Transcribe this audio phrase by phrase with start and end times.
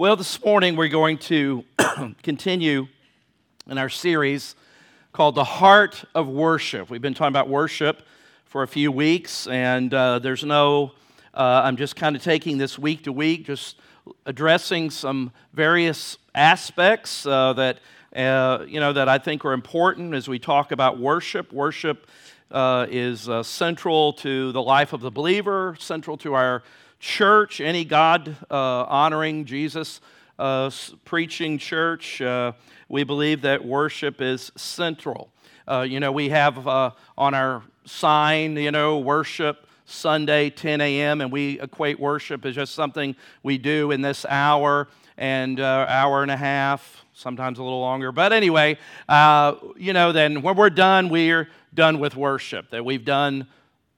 [0.00, 1.64] Well, this morning we're going to
[2.22, 2.86] continue
[3.68, 4.54] in our series
[5.12, 6.88] called The Heart of Worship.
[6.88, 8.04] We've been talking about worship
[8.44, 10.92] for a few weeks, and uh, there's no,
[11.34, 13.80] uh, I'm just kind of taking this week to week, just
[14.24, 17.80] addressing some various aspects uh, that,
[18.14, 21.52] uh, you know, that I think are important as we talk about worship.
[21.52, 22.06] Worship
[22.52, 26.62] uh, is uh, central to the life of the believer, central to our
[26.98, 30.00] church, any God uh, honoring, Jesus
[30.38, 30.70] uh,
[31.04, 32.52] preaching church, uh,
[32.88, 35.30] we believe that worship is central.
[35.66, 41.20] Uh, you know, we have uh, on our sign, you know, worship Sunday, 10 a.m.,
[41.20, 46.22] and we equate worship as just something we do in this hour and uh, hour
[46.22, 48.12] and a half, sometimes a little longer.
[48.12, 48.78] But anyway,
[49.76, 53.46] you know, then when we're done, we're done with worship, that we've done,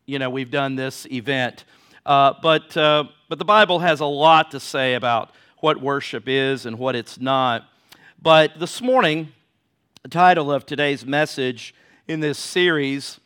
[0.07, 1.65] you know, we've done this event.
[2.11, 6.67] Uh, but, uh, but the Bible has a lot to say about what worship is
[6.67, 7.69] and what it's not.
[8.21, 9.29] But this morning,
[10.03, 11.73] the title of today's message
[12.09, 13.21] in this series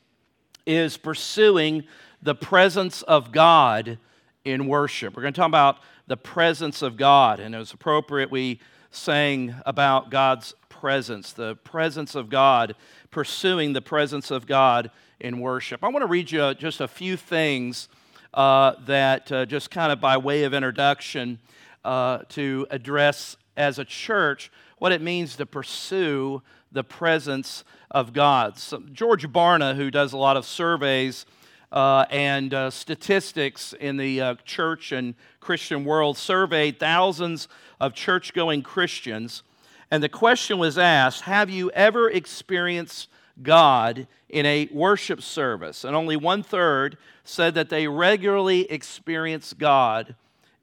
[0.66, 1.84] is Pursuing
[2.22, 3.96] the Presence of God
[4.44, 5.16] in Worship.
[5.16, 9.54] We're going to talk about the presence of God, and it was appropriate we sang
[9.64, 12.74] about God's presence, the presence of God,
[13.10, 14.90] pursuing the presence of God
[15.20, 15.82] in worship.
[15.82, 17.88] I want to read you just a few things
[18.34, 21.38] that uh, just kind of by way of introduction
[21.84, 28.58] uh, to address as a church what it means to pursue the presence of God.
[28.58, 31.24] So George Barna, who does a lot of surveys
[31.70, 37.48] uh, and uh, statistics in the uh, church and Christian world, surveyed thousands
[37.80, 39.42] of church going Christians.
[39.90, 43.08] And the question was asked Have you ever experienced
[43.42, 45.84] God in a worship service?
[45.84, 50.14] And only one third said that they regularly experience God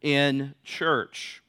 [0.02, 1.42] in church.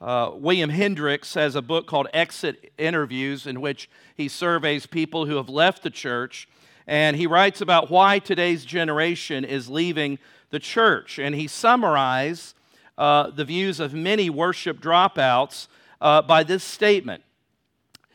[0.00, 5.36] Uh, William Hendricks has a book called Exit Interviews, in which he surveys people who
[5.36, 6.48] have left the church.
[6.86, 10.18] And he writes about why today's generation is leaving
[10.50, 11.18] the church.
[11.18, 12.54] And he summarized
[12.96, 15.66] uh, the views of many worship dropouts
[16.00, 17.22] uh, by this statement.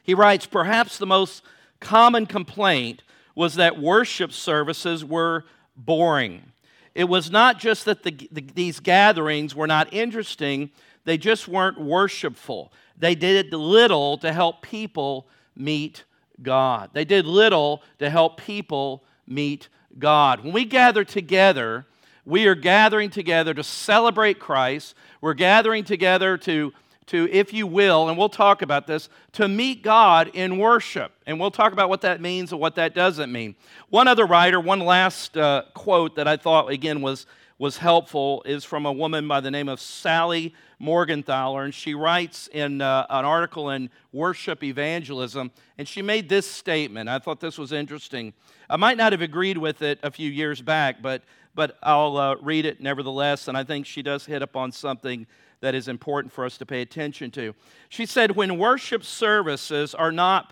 [0.04, 1.44] He writes Perhaps the most
[1.84, 3.04] common complaint
[3.36, 5.46] was that worship services were
[5.76, 6.52] boring.
[6.96, 10.70] It was not just that the, the, these gatherings were not interesting,
[11.06, 12.72] they just weren't worshipful.
[12.98, 16.04] They did little to help people meet
[16.42, 16.92] God.
[16.94, 19.68] They did little to help people meet
[19.98, 20.44] God.
[20.44, 21.86] When we gather together,
[22.26, 24.96] we are gathering together to celebrate Christ.
[25.20, 26.74] We're gathering together to
[27.08, 31.12] to, if you will, and we'll talk about this, to meet God in worship.
[31.26, 33.56] And we'll talk about what that means and what that doesn't mean.
[33.90, 37.26] One other writer, one last uh, quote that I thought, again, was,
[37.58, 41.64] was helpful is from a woman by the name of Sally Morgenthaler.
[41.64, 47.10] And she writes in uh, an article in Worship Evangelism, and she made this statement.
[47.10, 48.34] I thought this was interesting.
[48.70, 51.24] I might not have agreed with it a few years back, but,
[51.56, 53.48] but I'll uh, read it nevertheless.
[53.48, 55.28] And I think she does hit upon something
[55.64, 57.56] that is important for us to pay attention to.
[57.88, 60.52] She said, when worship services are not,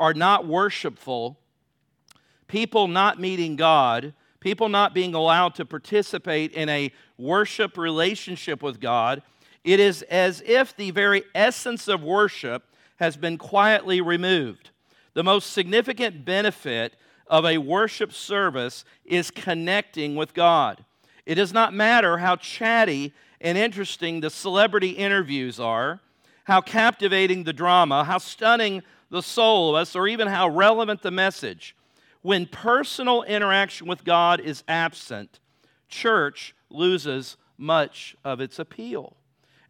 [0.00, 1.38] are not worshipful,
[2.48, 8.80] people not meeting God, people not being allowed to participate in a worship relationship with
[8.80, 9.22] God,
[9.62, 12.64] it is as if the very essence of worship
[12.96, 14.70] has been quietly removed.
[15.14, 16.96] The most significant benefit
[17.28, 20.84] of a worship service is connecting with God.
[21.26, 26.00] It does not matter how chatty and interesting the celebrity interviews are,
[26.44, 31.10] how captivating the drama, how stunning the soul of us, or even how relevant the
[31.10, 31.76] message.
[32.22, 35.40] When personal interaction with God is absent,
[35.88, 39.16] church loses much of its appeal.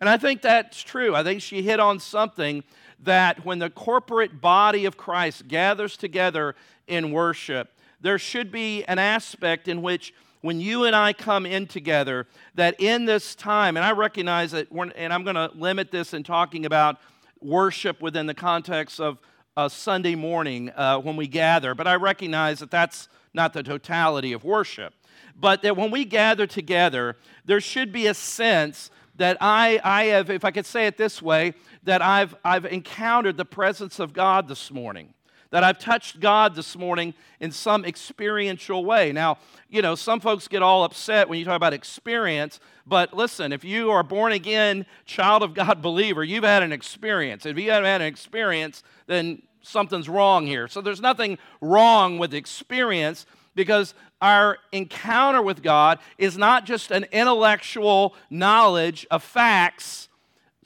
[0.01, 1.15] And I think that's true.
[1.15, 2.63] I think she hit on something
[3.01, 6.55] that when the corporate body of Christ gathers together
[6.87, 7.71] in worship,
[8.01, 12.81] there should be an aspect in which when you and I come in together, that
[12.81, 16.67] in this time, and I recognize that, and I'm going to limit this in talking
[16.67, 16.99] about
[17.41, 19.19] worship within the context of
[19.57, 24.33] a Sunday morning uh, when we gather, but I recognize that that's not the totality
[24.33, 24.95] of worship.
[25.35, 30.31] But that when we gather together, there should be a sense that I, I have,
[30.31, 34.49] if I could say it this way, that I've, I've encountered the presence of God
[34.49, 35.15] this morning
[35.51, 39.13] that I've touched God this morning in some experiential way.
[39.13, 43.53] Now, you know, some folks get all upset when you talk about experience, but listen,
[43.53, 47.47] if you are born again, child of God believer, you've had an experience.
[47.47, 50.69] If you haven't had an experience, then something's wrong here.
[50.69, 57.05] So there's nothing wrong with experience because our encounter with God is not just an
[57.13, 60.09] intellectual knowledge of facts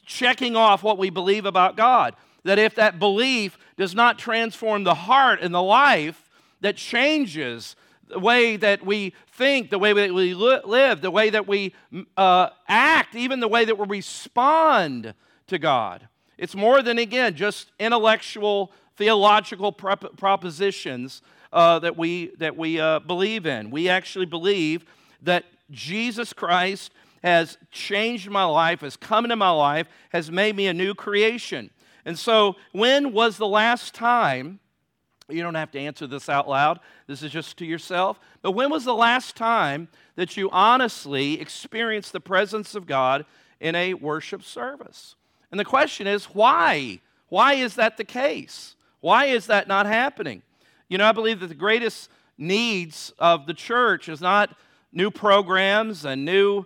[0.05, 2.15] checking off what we believe about God.
[2.45, 6.29] That if that belief does not transform the heart and the life
[6.61, 7.77] that changes
[8.09, 11.75] the way that we think, the way that we live, the way that we
[12.17, 15.15] uh, act, even the way that we respond
[15.47, 16.09] to God.
[16.37, 21.23] It's more than, again, just intellectual, theological prop- propositions
[21.53, 23.71] uh, that we, that we uh, believe in.
[23.71, 24.85] We actually believe
[25.23, 26.93] that Jesus Christ
[27.23, 31.71] has changed my life, has come into my life, has made me a new creation.
[32.05, 34.59] And so, when was the last time?
[35.29, 36.81] You don't have to answer this out loud.
[37.07, 38.19] This is just to yourself.
[38.43, 43.25] But when was the last time that you honestly experienced the presence of God
[43.61, 45.15] in a worship service?
[45.51, 47.01] And the question is, why?
[47.29, 48.75] Why is that the case?
[49.01, 50.43] Why is that not happening?
[50.89, 54.57] You know, I believe that the greatest needs of the church is not
[54.93, 56.65] new programs and new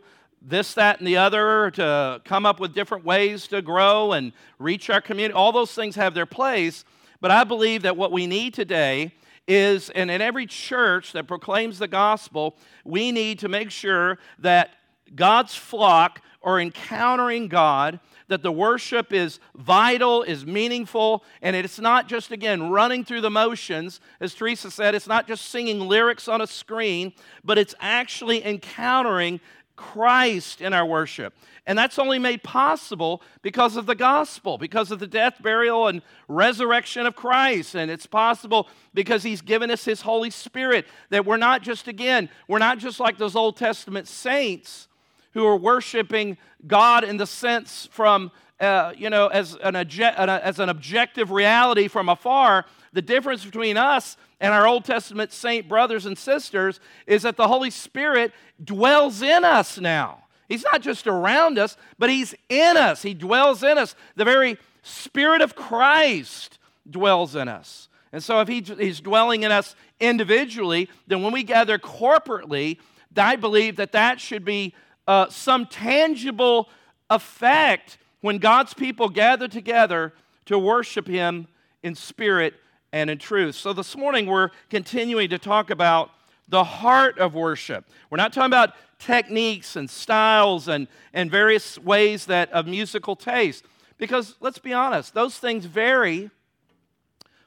[0.49, 4.89] this, that, and the other to come up with different ways to grow and reach
[4.89, 5.35] our community.
[5.35, 6.85] All those things have their place.
[7.21, 9.13] But I believe that what we need today
[9.49, 14.71] is, and in every church that proclaims the gospel, we need to make sure that
[15.15, 17.99] God's flock are encountering God,
[18.29, 23.31] that the worship is vital, is meaningful, and it's not just, again, running through the
[23.31, 24.01] motions.
[24.21, 27.13] As Teresa said, it's not just singing lyrics on a screen,
[27.45, 29.41] but it's actually encountering
[29.77, 31.35] Christ in our worship.
[31.67, 36.03] And that's only made possible because of the gospel, because of the death, burial, and
[36.29, 37.75] resurrection of Christ.
[37.75, 42.29] And it's possible because he's given us his Holy Spirit, that we're not just, again,
[42.49, 44.89] we're not just like those Old Testament saints
[45.33, 50.69] who are worshiping God in the sense from, uh, you know, as an, as an
[50.69, 52.65] objective reality from afar.
[52.93, 57.49] The difference between us and our Old Testament saint brothers and sisters is that the
[57.49, 58.33] Holy Spirit
[58.63, 60.25] dwells in us now.
[60.49, 63.03] He's not just around us, but He's in us.
[63.03, 63.95] He dwells in us.
[64.15, 66.59] The very Spirit of Christ
[66.89, 67.89] dwells in us.
[68.13, 72.79] And so, if he, He's dwelling in us individually, then when we gather corporately,
[73.17, 74.75] I believe that that should be
[75.07, 76.69] uh, some tangible
[77.11, 80.13] effect when God's people gather together
[80.47, 81.47] to worship Him
[81.85, 82.55] in spirit
[82.93, 83.55] and in truth.
[83.55, 86.11] So this morning we're continuing to talk about
[86.49, 87.89] the heart of worship.
[88.11, 93.65] We're not talking about techniques and styles and, and various ways that of musical taste.
[93.97, 96.29] Because let's be honest, those things vary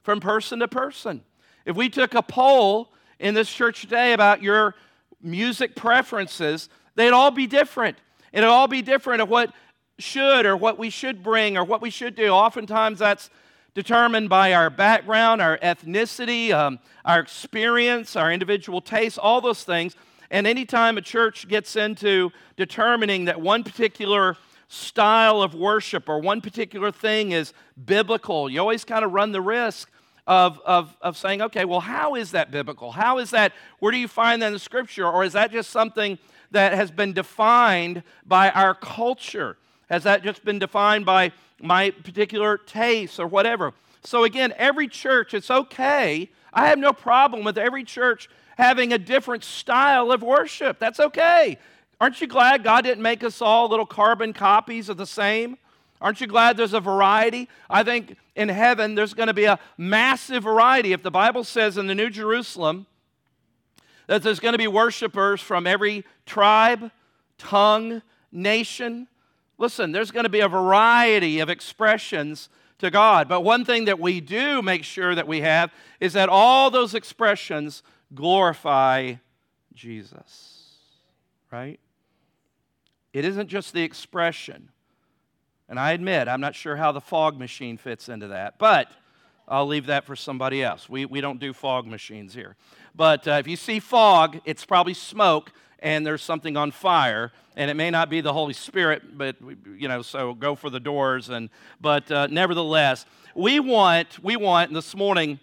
[0.02, 1.26] from person to person.
[1.66, 4.76] If we took a poll in this church today about your
[5.22, 7.98] music preferences, they'd all be different.
[8.32, 9.54] It'd all be different of what
[10.02, 12.30] should or what we should bring or what we should do.
[12.30, 13.30] Oftentimes that's
[13.74, 19.96] determined by our background, our ethnicity, um, our experience, our individual tastes, all those things.
[20.32, 24.38] And anytime a church gets into determining that one particular
[24.68, 27.54] style of worship or one particular thing is
[27.86, 29.90] biblical, you always kind of run the risk
[30.28, 32.92] of, of, of saying, okay, well, how is that biblical?
[32.92, 35.08] How is that, where do you find that in the scripture?
[35.08, 36.20] Or is that just something
[36.52, 39.58] that has been defined by our culture?
[39.90, 41.32] Has that just been defined by
[41.62, 43.74] my particular tastes or whatever?
[44.04, 46.30] So, again, every church, it's okay.
[46.54, 50.80] I have no problem with every church having a different style of worship.
[50.80, 51.58] That's okay.
[52.02, 55.58] Aren't you glad God didn't make us all little carbon copies of the same?
[56.02, 57.50] Aren't you glad there's a variety?
[57.70, 60.94] I think in heaven there's going to be a massive variety.
[60.94, 62.86] If the Bible says in the New Jerusalem
[64.08, 66.92] that there's going to be worshipers from every tribe,
[67.38, 69.08] tongue, nation,
[69.60, 72.50] Listen, there's going to be a variety of expressions
[72.80, 73.28] to God.
[73.28, 76.96] But one thing that we do make sure that we have is that all those
[76.96, 77.84] expressions
[78.16, 79.16] glorify
[79.74, 80.76] Jesus.
[81.52, 81.80] Right?
[83.12, 84.70] It isn't just the expression.
[85.68, 88.88] And I admit, I'm not sure how the fog machine fits into that, but
[89.48, 90.88] I'll leave that for somebody else.
[90.88, 92.56] We, we don't do fog machines here.
[92.96, 97.32] But uh, if you see fog, it's probably smoke and there's something on fire.
[97.56, 99.36] And it may not be the holy spirit but
[99.78, 101.50] you know so go for the doors and
[101.82, 103.06] but uh, nevertheless
[103.36, 105.40] we want we want this morning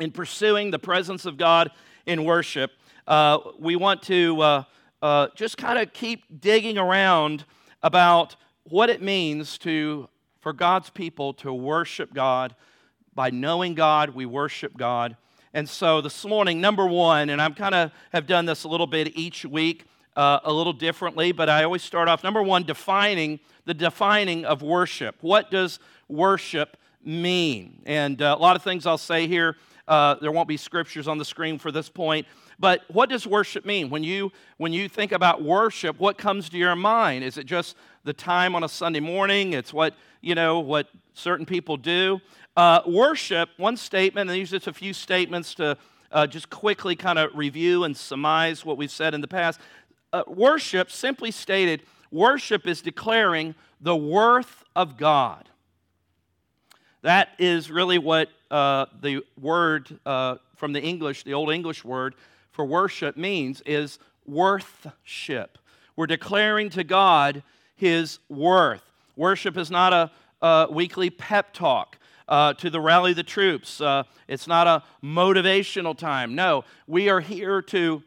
[0.00, 1.70] in pursuing the presence of god
[2.06, 2.72] in worship
[3.06, 4.64] uh, we want to uh,
[5.00, 7.44] uh just kind of keep digging around
[7.84, 8.34] about
[8.64, 10.08] what it means to
[10.40, 12.56] for god's people to worship god.
[13.14, 15.16] By knowing god we worship god
[15.54, 18.86] and so this morning, number one, and I'm kind of have done this a little
[18.86, 23.40] bit each week, uh, a little differently, but I always start off number one, defining
[23.64, 25.16] the defining of worship.
[25.20, 27.82] What does worship mean?
[27.86, 29.56] And uh, a lot of things I'll say here.
[29.86, 32.26] Uh, there won't be scriptures on the screen for this point,
[32.58, 33.88] But what does worship mean?
[33.88, 37.22] When you, when you think about worship, what comes to your mind?
[37.22, 39.52] Is it just the time on a Sunday morning?
[39.52, 42.20] It's what, you know, what certain people do.
[42.56, 45.78] Uh, worship, one statement, and these are just a few statements to
[46.10, 49.60] uh, just quickly kind of review and surmise what we've said in the past.
[50.12, 55.48] Uh, worship, simply stated, worship is declaring the worth of God.
[57.02, 62.16] That is really what uh, the word uh, from the English, the Old English word
[62.58, 65.58] for worship means, is worthship.
[65.94, 67.44] We're declaring to God
[67.76, 68.82] his worth.
[69.14, 70.10] Worship is not a,
[70.44, 71.98] a weekly pep talk.
[72.26, 73.80] Uh, to the rally the troops.
[73.80, 76.34] Uh, it's not a motivational time.
[76.34, 78.02] No, we are here to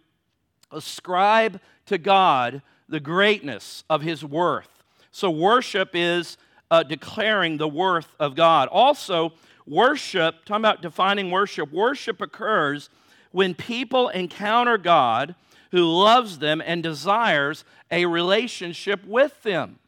[0.69, 4.83] ascribe to God the greatness of His worth.
[5.11, 6.37] So, worship is
[6.69, 8.67] uh, declaring the worth of God.
[8.67, 9.33] Also,
[9.65, 12.91] worship, talking about defining worship, worship occurs
[13.31, 15.35] when people encounter God
[15.71, 19.79] who loves them and desires a relationship with them.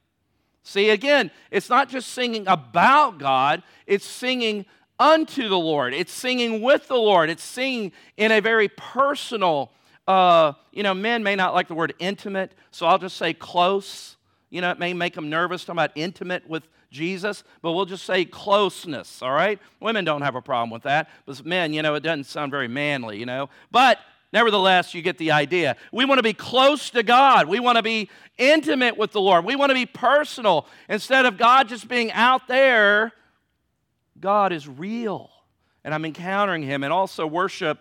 [0.63, 4.65] See, again, it's not just singing about God, it's singing
[4.99, 5.93] unto the Lord.
[5.93, 7.29] It's singing with the Lord.
[7.29, 9.71] It's singing in a very personal,
[10.07, 14.15] uh, you know, men may not like the word intimate, so I'll just say close.
[14.49, 18.05] You know, it may make them nervous talking about intimate with Jesus, but we'll just
[18.05, 19.59] say closeness, all right?
[19.81, 22.69] Women don't have a problem with that, but men, you know, it doesn't sound very
[22.69, 23.49] manly, you know.
[23.71, 23.99] But
[24.33, 25.77] Nevertheless, you get the idea.
[25.91, 27.47] We want to be close to God.
[27.47, 28.09] We want to be
[28.39, 29.45] intimate with the Lord.
[29.45, 30.65] We want to be personal.
[30.89, 33.13] Instead of God just being out there,
[34.19, 35.29] God is real.
[35.83, 36.83] And I'm encountering Him.
[36.83, 37.79] And also, worship,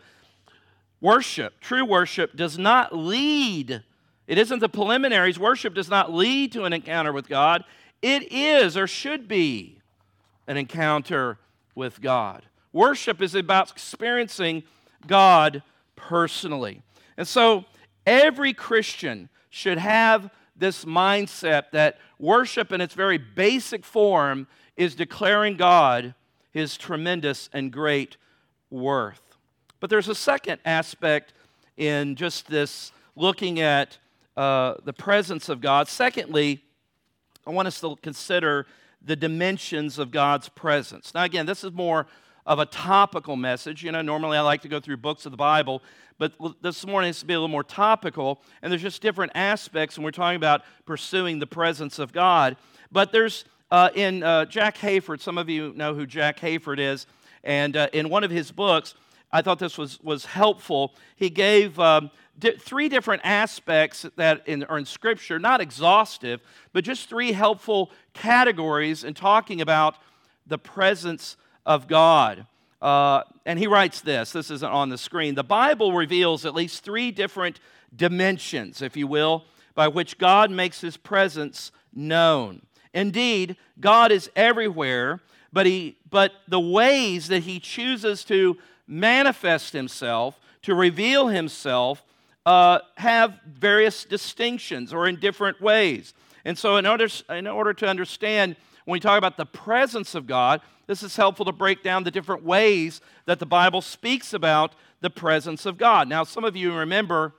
[1.01, 3.83] worship, true worship, does not lead.
[4.27, 5.39] It isn't the preliminaries.
[5.39, 7.65] Worship does not lead to an encounter with God.
[8.03, 9.79] It is or should be
[10.47, 11.39] an encounter
[11.75, 12.45] with God.
[12.73, 14.65] Worship is about experiencing
[15.07, 15.63] God
[15.95, 16.83] personally.
[17.17, 17.65] And so
[18.07, 25.57] every Christian should have this mindset that worship in its very basic form is declaring
[25.57, 26.15] God
[26.51, 28.17] his tremendous and great
[28.71, 29.37] worth.
[29.81, 31.35] But there's a second aspect
[31.77, 33.99] in just this looking at
[34.37, 35.89] uh, the presence of God.
[35.89, 36.63] Secondly,
[37.47, 38.67] I want us to consider
[39.05, 41.13] the dimensions of God's presence.
[41.13, 42.07] Now, again, this is more
[42.47, 43.83] of a topical message.
[43.83, 45.83] You know, normally I like to go through books of the Bible,
[46.19, 49.97] but this morning it's to be a little more topical, and there's just different aspects,
[49.97, 52.57] and we're talking about pursuing the presence of God.
[52.93, 57.07] But there's uh, in uh, Jack Hayford, some of you know who Jack Hayford is,
[57.43, 58.95] and uh, in one of his books,
[59.33, 60.95] I thought this was, was helpful.
[61.17, 66.41] He gave um, di- three different aspects that in, are in Scripture, not exhaustive,
[66.73, 69.97] but just three helpful categories in talking about
[70.47, 72.47] the presence of God.
[72.81, 75.35] Uh, and he writes this this isn't on the screen.
[75.35, 77.61] The Bible reveals at least three different
[77.95, 82.63] dimensions, if you will, by which God makes his presence known.
[82.93, 85.21] Indeed, God is everywhere,
[85.53, 92.05] but, he, but the ways that he chooses to manifest himself, to reveal himself,
[92.45, 96.15] uh, have various distinctions or in different ways.
[96.45, 100.27] And so, in order, in order to understand when we talk about the presence of
[100.27, 104.75] God, this is helpful to break down the different ways that the Bible speaks about
[105.01, 106.09] the presence of God.
[106.09, 107.35] Now, some of you remember,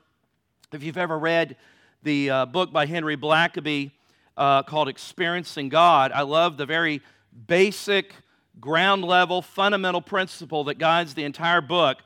[0.72, 1.58] if you've ever read
[2.02, 3.92] the uh, book by Henry Blackaby
[4.38, 7.02] uh, called Experiencing God, I love the very
[7.48, 8.14] basic,
[8.60, 11.98] ground level, fundamental principle that guides the entire book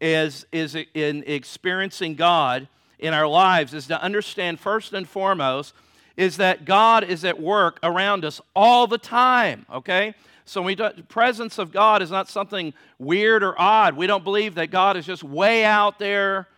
[0.00, 5.74] is, is in experiencing God in our lives is to understand first and foremost
[6.16, 10.14] is that God is at work around us all the time, okay?
[10.44, 13.96] So we the presence of God is not something weird or odd.
[13.96, 16.48] We don't believe that God is just way out there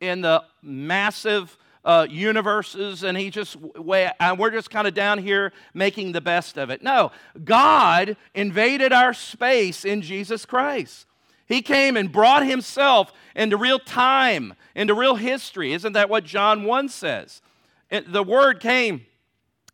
[0.00, 5.18] in the massive uh, universes and he just way and we're just kind of down
[5.18, 6.82] here making the best of it.
[6.82, 7.12] No,
[7.44, 11.06] God invaded our space in Jesus Christ.
[11.52, 15.72] He came and brought himself into real time, into real history.
[15.72, 17.42] Isn't that what John 1 says?
[17.90, 19.06] It, the word came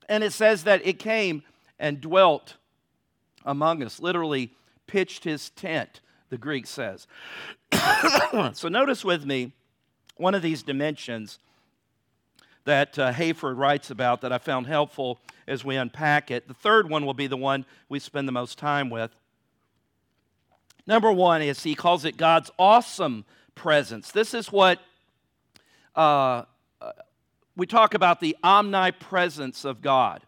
[0.09, 1.43] and it says that it came
[1.79, 2.57] and dwelt
[3.45, 4.53] among us, literally
[4.87, 7.07] pitched his tent, the Greek says.
[8.53, 9.53] so notice with me
[10.17, 11.39] one of these dimensions
[12.65, 16.49] that uh, Hayford writes about that I found helpful as we unpack it.
[16.49, 19.15] The third one will be the one we spend the most time with.
[20.89, 24.11] Number one is he calls it God's awesome presence.
[24.11, 24.81] This is what
[25.95, 26.45] uh,
[27.55, 30.23] we talk about the omnipresence of God.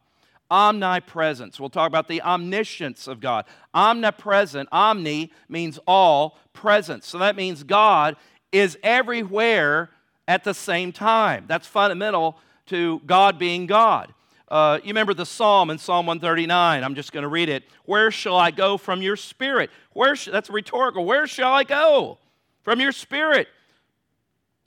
[0.51, 1.59] Omnipresence.
[1.59, 3.47] We'll talk about the omniscience of God.
[3.73, 7.07] Omnipresent, omni means all presence.
[7.07, 8.17] So that means God
[8.53, 9.89] is everywhere
[10.29, 11.47] at the same time.
[11.49, 14.13] That's fundamental to God being God.
[14.51, 16.83] Uh, you remember the psalm in Psalm 139.
[16.83, 17.63] I'm just going to read it.
[17.85, 19.71] Where shall I go from your spirit?
[19.93, 21.05] Where sh- that's rhetorical.
[21.05, 22.19] Where shall I go
[22.63, 23.47] from your spirit?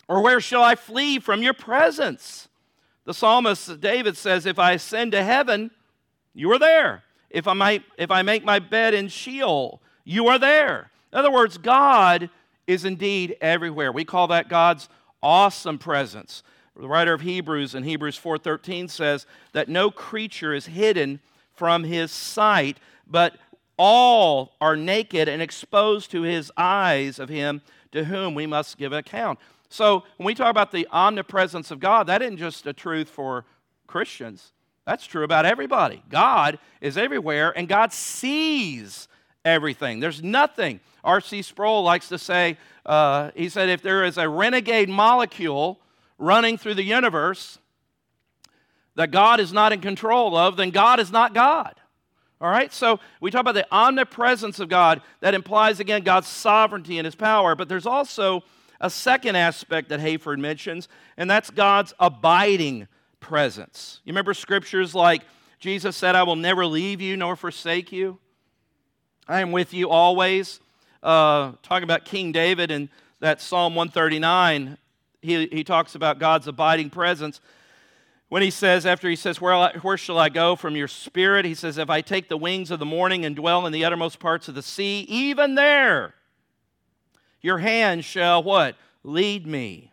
[0.07, 2.47] Or where shall I flee from your presence?
[3.05, 5.71] The psalmist David says, If I ascend to heaven,
[6.33, 7.03] you are there.
[7.29, 10.91] If I, might, if I make my bed in Sheol, you are there.
[11.11, 12.29] In other words, God
[12.67, 13.91] is indeed everywhere.
[13.91, 14.87] We call that God's
[15.21, 16.43] awesome presence.
[16.75, 21.19] The writer of Hebrews in Hebrews 4:13 says that no creature is hidden
[21.53, 23.35] from his sight, but
[23.77, 27.61] all are naked and exposed to his eyes of him
[27.91, 29.39] to whom we must give account.
[29.69, 33.45] So when we talk about the omnipresence of God, that isn't just a truth for
[33.87, 34.51] Christians.
[34.85, 36.03] That's true about everybody.
[36.09, 39.07] God is everywhere and God sees
[39.45, 39.99] everything.
[39.99, 40.79] There's nothing.
[41.03, 41.41] R.C.
[41.41, 45.79] Sproul likes to say, uh, he said, if there is a renegade molecule
[46.23, 47.59] running through the universe
[48.95, 51.75] that God is not in control of, then God is not God.
[52.39, 52.71] All right?
[52.73, 55.01] So we talk about the omnipresence of God.
[55.21, 57.55] That implies, again, God's sovereignty and his power.
[57.55, 58.43] But there's also
[58.79, 62.87] a second aspect that Hayford mentions, and that's God's abiding
[63.19, 64.01] presence.
[64.03, 65.23] You remember scriptures like
[65.59, 68.19] Jesus said, I will never leave you nor forsake you.
[69.27, 70.59] I am with you always.
[71.01, 72.89] Uh, talking about King David and
[73.21, 74.77] that Psalm 139,
[75.23, 77.41] he, he talks about God's abiding presence.
[78.29, 81.45] When he says, after he says, where, where shall I go from your spirit?
[81.45, 84.19] He says, If I take the wings of the morning and dwell in the uttermost
[84.19, 86.15] parts of the sea, even there
[87.43, 88.75] your hand shall what?
[89.03, 89.91] Lead me,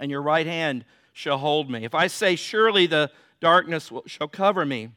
[0.00, 1.84] and your right hand shall hold me.
[1.84, 4.88] If I say, Surely the darkness shall cover me,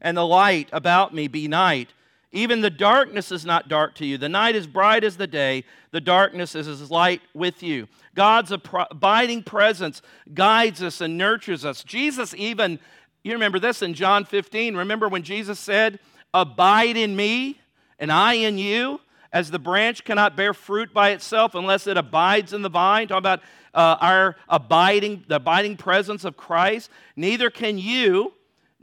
[0.00, 1.92] and the light about me be night,
[2.32, 4.16] even the darkness is not dark to you.
[4.16, 5.64] The night is bright as the day.
[5.90, 7.88] The darkness is as light with you.
[8.14, 10.00] God's abiding presence
[10.32, 11.84] guides us and nurtures us.
[11.84, 12.78] Jesus, even,
[13.22, 14.74] you remember this in John 15.
[14.76, 15.98] Remember when Jesus said,
[16.32, 17.60] Abide in me
[17.98, 19.00] and I in you?
[19.30, 23.08] As the branch cannot bear fruit by itself unless it abides in the vine.
[23.08, 23.40] Talk about
[23.74, 26.90] uh, our abiding, the abiding presence of Christ.
[27.16, 28.34] Neither can you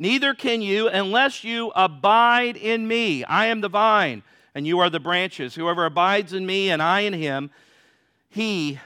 [0.02, 3.26] Neither can you unless you abide in me.
[3.26, 4.24] I am the vine,
[4.56, 5.56] and you are the branches.
[5.56, 7.52] Whoever abides in me and I in him,
[8.30, 8.80] he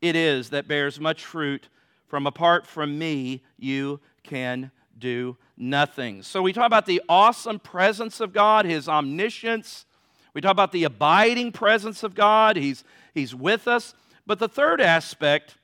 [0.00, 1.68] it is that bears much fruit.
[2.08, 6.22] From apart from me, you can do nothing.
[6.24, 9.86] So we talk about the awesome presence of God, his omniscience.
[10.34, 12.56] We talk about the abiding presence of God.
[12.56, 13.94] He's, he's with us.
[14.26, 15.56] But the third aspect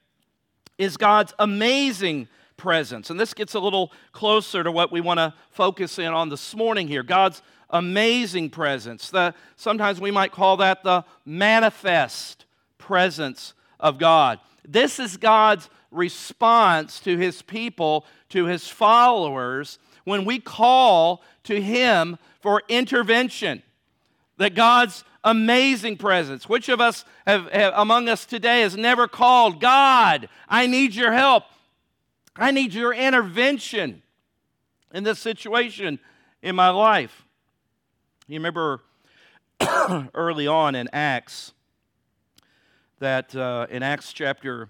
[0.78, 3.08] is God's amazing presence.
[3.08, 6.54] And this gets a little closer to what we want to focus in on this
[6.54, 7.40] morning here God's
[7.70, 9.08] amazing presence.
[9.08, 12.44] The, sometimes we might call that the manifest
[12.76, 14.40] presence of God.
[14.66, 22.18] This is God's response to his people, to his followers, when we call to him
[22.40, 23.62] for intervention.
[24.36, 26.48] That God's amazing presence.
[26.48, 31.12] Which of us have, have, among us today has never called, God, I need your
[31.12, 31.44] help?
[32.38, 34.02] I need your intervention
[34.94, 35.98] in this situation
[36.40, 37.24] in my life.
[38.28, 38.82] You remember
[40.14, 41.52] early on in Acts
[43.00, 44.68] that uh, in Acts chapter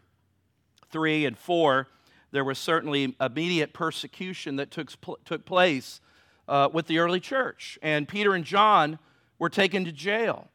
[0.91, 1.89] 3 and 4,
[2.31, 4.91] there was certainly immediate persecution that took,
[5.25, 6.01] took place
[6.49, 7.79] uh, with the early church.
[7.83, 8.99] And Peter and John
[9.39, 10.49] were taken to jail.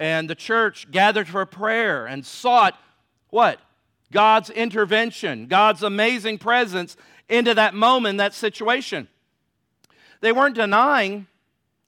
[0.00, 2.78] And the church gathered for prayer and sought
[3.28, 3.60] what?
[4.12, 6.96] God's intervention, God's amazing presence
[7.28, 9.08] into that moment, that situation.
[10.20, 11.26] They weren't denying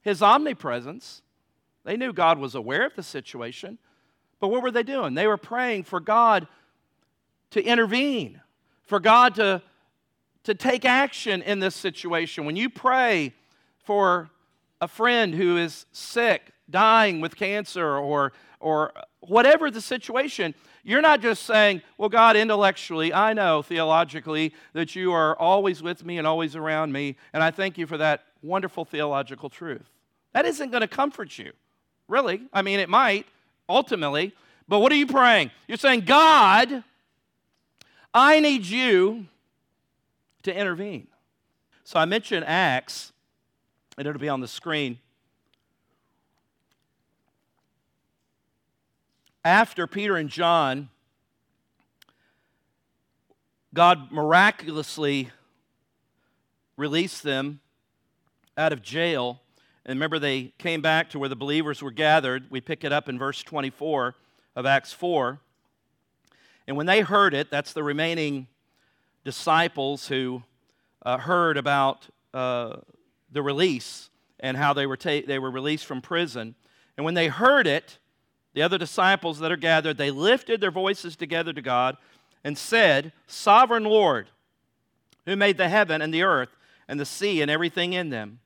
[0.03, 1.23] his omnipresence.
[1.85, 3.79] They knew God was aware of the situation.
[4.41, 5.15] But what were they doing?
[5.15, 6.47] They were praying for God
[7.51, 8.41] to intervene,
[8.83, 9.63] for God to,
[10.45, 12.45] to take action in this situation.
[12.45, 13.33] When you pray
[13.85, 14.31] for
[14.81, 21.21] a friend who is sick, dying with cancer, or, or whatever the situation, you're not
[21.21, 26.27] just saying, Well, God, intellectually, I know theologically that you are always with me and
[26.27, 29.89] always around me, and I thank you for that wonderful theological truth.
[30.33, 31.53] That isn't going to comfort you,
[32.09, 32.43] really.
[32.53, 33.27] I mean, it might,
[33.69, 34.35] ultimately,
[34.69, 35.51] but what are you praying?
[35.69, 36.85] You're saying, God,
[38.13, 39.27] I need you
[40.43, 41.09] to intervene.
[41.85, 43.13] So I mentioned Acts,
[43.97, 44.99] and it'll be on the screen.
[49.47, 50.89] After Peter and John,
[53.73, 55.31] God miraculously
[56.77, 57.61] released them
[58.59, 59.41] out of jail.
[59.85, 62.47] And remember, they came back to where the believers were gathered.
[62.51, 64.17] We pick it up in verse 24
[64.57, 65.39] of Acts 4.
[66.67, 68.49] And when they heard it, that's the remaining
[69.23, 70.43] disciples who
[71.05, 72.79] uh, heard about uh,
[73.31, 76.57] the release and how they were, ta- they were released from prison.
[76.97, 77.99] And when they heard it,
[78.57, 81.99] the other disciples that are gathered, they lifted their voices together to God
[82.43, 84.31] and said, Sovereign Lord,
[85.27, 86.49] who made the heaven and the earth
[86.89, 88.41] and the sea and everything in them.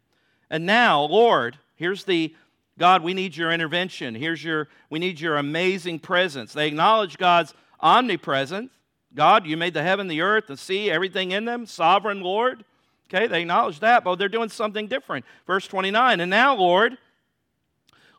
[0.50, 2.34] And now, Lord, here's the
[2.76, 4.16] God, we need your intervention.
[4.16, 6.52] Here's your, we need your amazing presence.
[6.52, 8.72] They acknowledge God's omnipresence.
[9.14, 12.64] God, you made the heaven, the earth, the sea, everything in them, sovereign Lord.
[13.08, 15.24] Okay, they acknowledge that, but they're doing something different.
[15.46, 16.98] Verse 29 And now, Lord,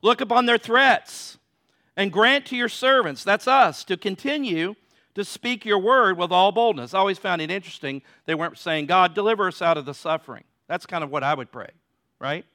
[0.02, 1.38] look upon their threats
[1.98, 4.76] and grant to your servants, that's us, to continue
[5.16, 6.94] to speak your word with all boldness.
[6.94, 8.02] I always found it interesting.
[8.26, 10.44] They weren't saying, God, deliver us out of the suffering.
[10.68, 11.70] That's kind of what I would pray,
[12.20, 12.46] right?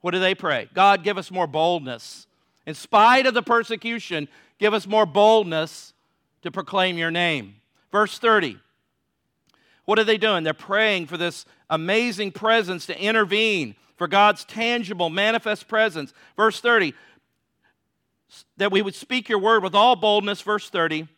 [0.00, 0.68] What do they pray?
[0.74, 2.26] God, give us more boldness.
[2.66, 4.28] In spite of the persecution,
[4.58, 5.94] give us more boldness
[6.42, 7.56] to proclaim your name.
[7.90, 8.58] Verse 30.
[9.86, 10.44] What are they doing?
[10.44, 16.12] They're praying for this amazing presence to intervene, for God's tangible, manifest presence.
[16.36, 16.92] Verse 30.
[18.56, 20.42] That we would speak your word with all boldness.
[20.42, 21.08] Verse 30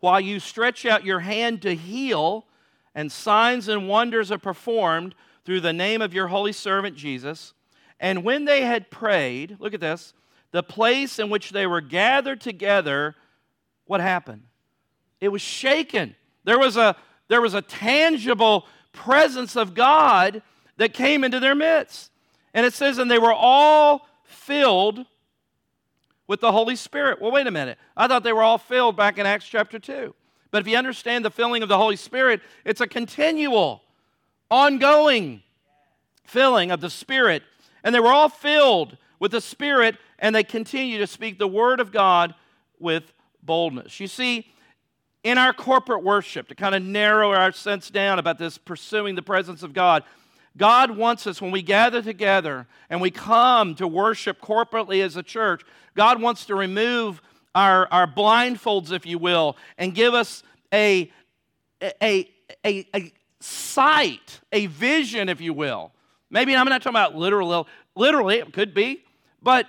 [0.00, 2.46] while you stretch out your hand to heal,
[2.94, 7.52] and signs and wonders are performed through the name of your holy servant Jesus.
[8.00, 10.14] And when they had prayed, look at this,
[10.52, 13.14] the place in which they were gathered together,
[13.84, 14.42] what happened?
[15.20, 16.16] It was shaken.
[16.44, 16.96] There was a,
[17.28, 20.42] there was a tangible presence of God
[20.78, 22.10] that came into their midst.
[22.54, 25.04] And it says, and they were all filled
[26.30, 27.20] with the Holy Spirit.
[27.20, 27.76] Well, wait a minute.
[27.96, 30.14] I thought they were all filled back in Acts chapter 2.
[30.52, 33.82] But if you understand the filling of the Holy Spirit, it's a continual,
[34.48, 35.42] ongoing
[36.22, 37.42] filling of the Spirit.
[37.82, 41.80] And they were all filled with the Spirit, and they continue to speak the Word
[41.80, 42.32] of God
[42.78, 43.12] with
[43.42, 43.98] boldness.
[43.98, 44.46] You see,
[45.24, 49.22] in our corporate worship, to kind of narrow our sense down about this pursuing the
[49.22, 50.04] presence of God,
[50.56, 55.22] God wants us, when we gather together and we come to worship corporately as a
[55.22, 55.62] church,
[55.94, 57.22] God wants to remove
[57.54, 61.10] our, our blindfolds, if you will, and give us a,
[62.02, 62.28] a,
[62.64, 65.92] a, a sight, a vision, if you will.
[66.30, 69.02] Maybe I'm not talking about literal, literally, it could be,
[69.42, 69.66] but,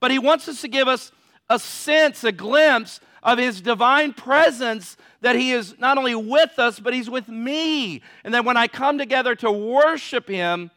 [0.00, 1.12] but He wants us to give us
[1.48, 6.78] a sense, a glimpse of His divine presence that He is not only with us,
[6.78, 8.00] but He's with me.
[8.24, 10.70] And that when I come together to worship Him,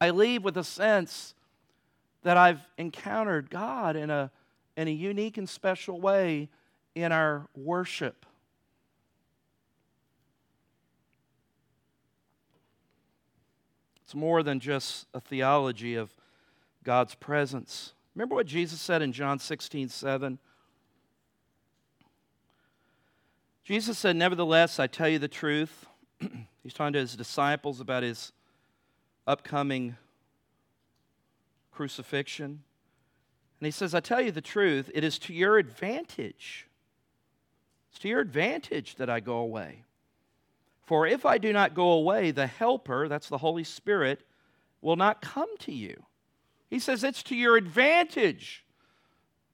[0.00, 1.34] I leave with a sense
[2.24, 4.30] that I've encountered God in a,
[4.76, 6.48] in a unique and special way
[6.96, 8.26] in our worship.
[14.04, 16.12] It's more than just a theology of
[16.82, 17.92] God's presence.
[18.16, 20.38] Remember what Jesus said in John 16, 7?
[23.64, 25.86] Jesus said, Nevertheless, I tell you the truth.
[26.62, 28.32] He's talking to his disciples about his
[29.26, 29.96] upcoming
[31.72, 32.62] crucifixion.
[33.60, 36.66] And he says, I tell you the truth, it is to your advantage.
[37.90, 39.84] It's to your advantage that I go away.
[40.82, 44.20] For if I do not go away, the Helper, that's the Holy Spirit,
[44.82, 46.04] will not come to you.
[46.68, 48.64] He says it's to your advantage.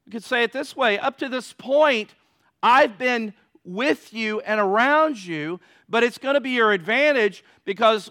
[0.04, 2.14] You could say it this way up to this point,
[2.60, 3.34] I've been
[3.70, 8.11] with you and around you, but it's going to be your advantage because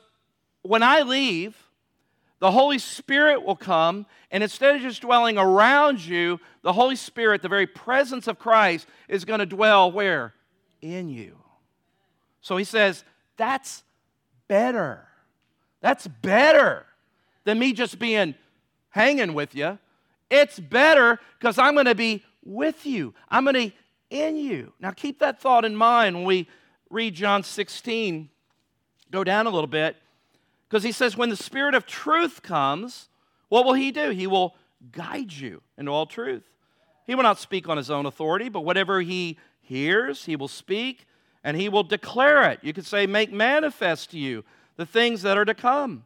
[0.62, 1.56] when I leave,
[2.40, 7.42] the Holy Spirit will come, and instead of just dwelling around you, the Holy Spirit,
[7.42, 10.34] the very presence of Christ, is going to dwell where?
[10.82, 11.38] In you.
[12.40, 13.04] So he says,
[13.36, 13.84] that's
[14.48, 15.06] better.
[15.82, 16.86] That's better
[17.44, 18.36] than me just being
[18.92, 19.78] hanging with you.
[20.30, 23.14] It's better because I'm going to be with you.
[23.28, 23.76] I'm going to
[24.10, 24.74] in you.
[24.80, 26.48] Now keep that thought in mind when we
[26.90, 28.30] read John 16.
[29.12, 29.98] Go down a little bit
[30.68, 33.10] because he says, when the Spirit of truth comes,
[33.50, 34.12] what will he do?
[34.12, 34.56] He will
[34.92, 36.44] guide you into all truth.
[37.08, 41.06] He will not speak on his own authority, but whatever he hears, he will speak
[41.44, 42.60] and he will declare it.
[42.62, 44.44] You could say, make manifest to you
[44.76, 46.06] the things that are to come.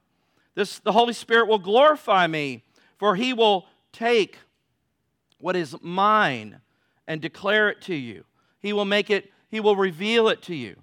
[0.55, 2.63] This, the Holy Spirit will glorify me,
[2.97, 4.37] for he will take
[5.39, 6.61] what is mine
[7.07, 8.23] and declare it to you.
[8.59, 10.75] He will make it, he will reveal it to you.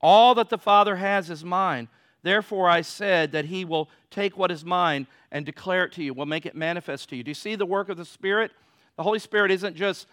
[0.00, 1.88] All that the Father has is mine.
[2.22, 6.12] Therefore, I said that he will take what is mine and declare it to you,
[6.12, 7.22] will make it manifest to you.
[7.22, 8.50] Do you see the work of the Spirit?
[8.96, 10.06] The Holy Spirit isn't just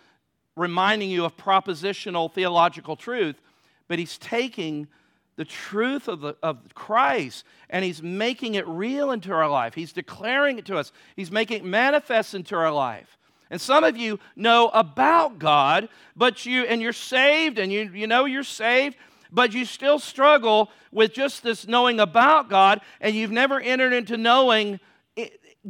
[0.56, 3.41] reminding you of propositional theological truth,
[3.88, 4.88] but he's taking
[5.36, 9.76] the truth of, the, of Christ and he's making it real into our life.
[9.76, 13.17] He's declaring it to us, he's making it manifest into our life.
[13.49, 18.07] And some of you know about God, but you and you're saved and you, you
[18.07, 18.97] know you're saved,
[19.31, 24.17] but you still struggle with just this knowing about God, and you've never entered into
[24.17, 24.79] knowing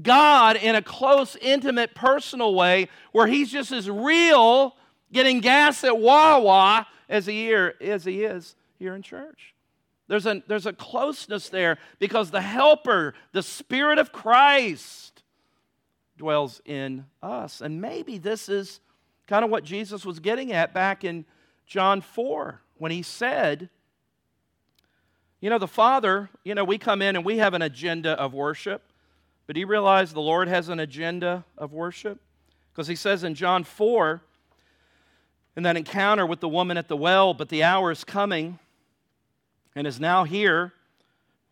[0.02, 4.76] God in a close, intimate, personal way where He's just as real
[5.12, 9.54] getting gas at Wawa as He, here, as he is here in church.
[10.08, 15.17] There's a, there's a closeness there because the Helper, the Spirit of Christ,
[16.18, 17.62] dwells in us.
[17.62, 18.80] And maybe this is
[19.28, 21.26] kind of what Jesus was getting at back in
[21.66, 23.70] John 4 when he said,
[25.40, 28.34] You know, the Father, you know, we come in and we have an agenda of
[28.34, 28.84] worship,
[29.46, 32.20] but do you realize the Lord has an agenda of worship?
[32.72, 34.22] Because he says in John 4,
[35.56, 38.60] in that encounter with the woman at the well, but the hour is coming
[39.76, 40.74] and is now here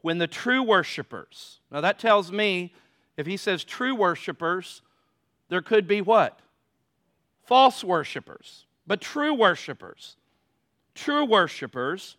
[0.01, 2.71] when the true worshipers, now that tells me
[3.17, 4.81] if he says true worshipers,
[5.49, 6.39] there could be what?
[7.43, 8.65] False worshipers.
[8.87, 10.15] But true worshipers,
[10.93, 12.17] true worshipers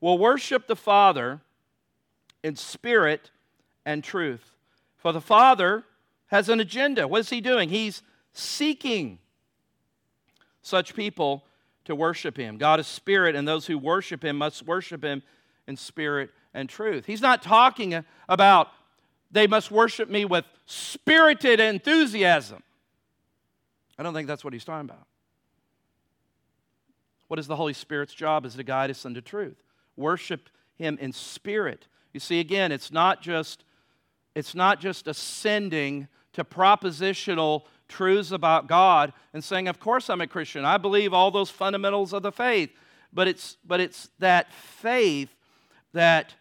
[0.00, 1.40] will worship the Father
[2.42, 3.30] in spirit
[3.84, 4.52] and truth.
[4.96, 5.84] For the Father
[6.26, 7.08] has an agenda.
[7.08, 7.68] What is he doing?
[7.68, 9.18] He's seeking
[10.62, 11.44] such people
[11.84, 12.58] to worship him.
[12.58, 15.22] God is spirit, and those who worship him must worship him
[15.66, 17.06] in spirit and truth.
[17.06, 18.68] He's not talking about
[19.30, 22.62] they must worship me with spirited enthusiasm.
[23.98, 25.06] I don't think that's what he's talking about.
[27.26, 29.62] What is the Holy Spirit's job is to guide us into truth.
[29.96, 31.86] Worship him in spirit.
[32.12, 33.64] You see again, it's not just
[34.34, 40.26] it's not just ascending to propositional truths about God and saying, "Of course I'm a
[40.26, 40.64] Christian.
[40.64, 42.70] I believe all those fundamentals of the faith."
[43.12, 45.34] But it's but it's that faith
[45.92, 46.34] that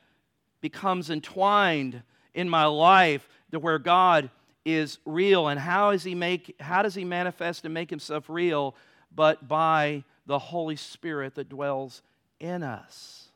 [0.61, 2.03] becomes entwined
[2.37, 4.29] in my life to where God
[4.63, 5.47] is real.
[5.47, 8.75] And how, is he make, how does he manifest and make himself real?
[9.13, 12.03] But by the Holy Spirit that dwells
[12.39, 13.29] in us.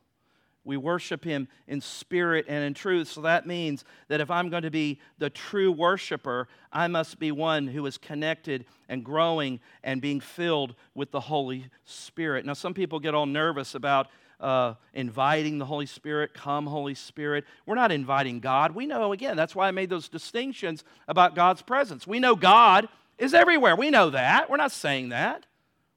[0.64, 3.08] We worship him in spirit and in truth.
[3.08, 7.32] So that means that if I'm going to be the true worshiper, I must be
[7.32, 12.46] one who is connected and growing and being filled with the Holy Spirit.
[12.46, 14.10] Now, some people get all nervous about
[14.42, 17.46] uh, inviting the Holy Spirit, come, Holy Spirit.
[17.66, 18.74] We're not inviting God.
[18.74, 22.08] We know, again, that's why I made those distinctions about God's presence.
[22.08, 23.76] We know God is everywhere.
[23.76, 24.50] We know that.
[24.50, 25.46] We're not saying that.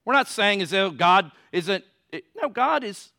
[0.05, 1.85] We're not saying as though God isn't.
[2.41, 3.13] No, God is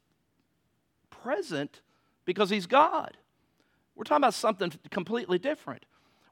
[1.09, 1.81] present
[2.23, 3.17] because He's God.
[3.95, 5.85] We're talking about something completely different.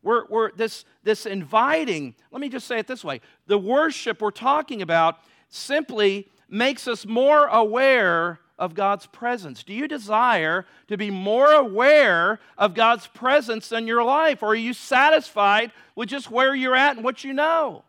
[0.03, 4.31] We're, we're this, this inviting, let me just say it this way the worship we're
[4.31, 9.61] talking about simply makes us more aware of God's presence?
[9.61, 14.41] Do you desire to be more aware of God's presence in your life?
[14.41, 17.83] Or are you satisfied with just where you're at and what you know?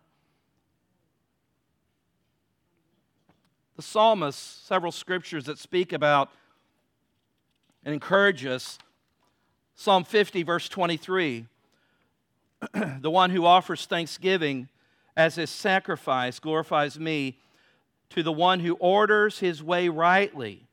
[3.76, 6.28] The psalmist, several scriptures that speak about
[7.84, 8.76] and encourage us.
[9.76, 11.46] Psalm 50, verse 23
[13.00, 14.68] The one who offers thanksgiving
[15.16, 17.38] as his sacrifice glorifies me
[18.10, 20.66] to the one who orders his way rightly,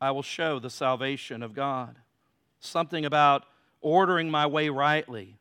[0.00, 1.96] I will show the salvation of God.
[2.60, 3.44] Something about
[3.80, 5.36] ordering my way rightly.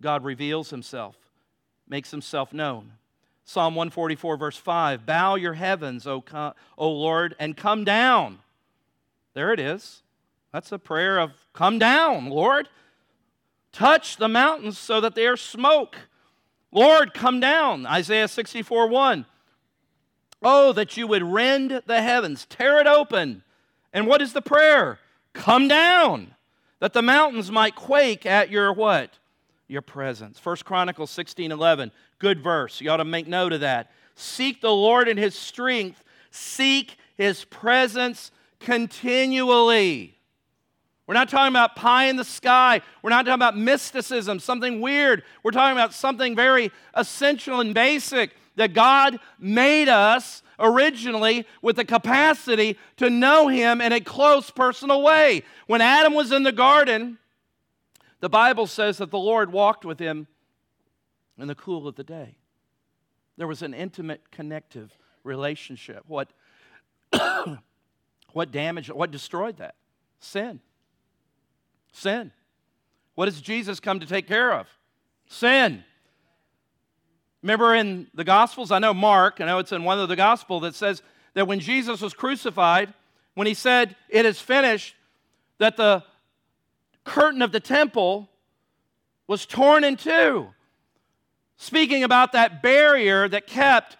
[0.00, 1.16] God reveals himself,
[1.88, 2.92] makes himself known.
[3.44, 6.22] Psalm 144, verse 5 Bow your heavens, o,
[6.78, 8.38] o Lord, and come down.
[9.34, 10.02] There it is.
[10.52, 12.68] That's a prayer of come down, Lord.
[13.72, 15.96] Touch the mountains so that they are smoke.
[16.72, 17.86] Lord, come down.
[17.86, 19.26] Isaiah 64 1.
[20.42, 23.42] Oh, that you would rend the heavens, tear it open.
[23.92, 24.98] And what is the prayer?
[25.32, 26.34] Come down,
[26.78, 29.18] that the mountains might quake at your what?
[29.68, 30.38] Your presence.
[30.38, 31.92] First Chronicles 16 11.
[32.18, 32.80] Good verse.
[32.80, 33.90] You ought to make note of that.
[34.14, 40.19] Seek the Lord in his strength, seek his presence continually.
[41.10, 42.82] We're not talking about pie in the sky.
[43.02, 45.24] We're not talking about mysticism, something weird.
[45.42, 51.84] We're talking about something very essential and basic that God made us originally with the
[51.84, 55.42] capacity to know Him in a close, personal way.
[55.66, 57.18] When Adam was in the garden,
[58.20, 60.28] the Bible says that the Lord walked with him
[61.36, 62.36] in the cool of the day.
[63.36, 66.04] There was an intimate, connective relationship.
[66.06, 66.30] What,
[68.32, 69.74] what damaged, what destroyed that?
[70.20, 70.60] Sin.
[71.92, 72.32] Sin.
[73.14, 74.66] What does Jesus come to take care of?
[75.26, 75.84] Sin.
[77.42, 80.62] Remember in the Gospels, I know Mark, I know it's in one of the Gospels
[80.62, 81.02] that says
[81.34, 82.92] that when Jesus was crucified,
[83.34, 84.94] when he said, It is finished,
[85.58, 86.04] that the
[87.04, 88.28] curtain of the temple
[89.26, 90.48] was torn in two.
[91.56, 93.96] speaking about that barrier that kept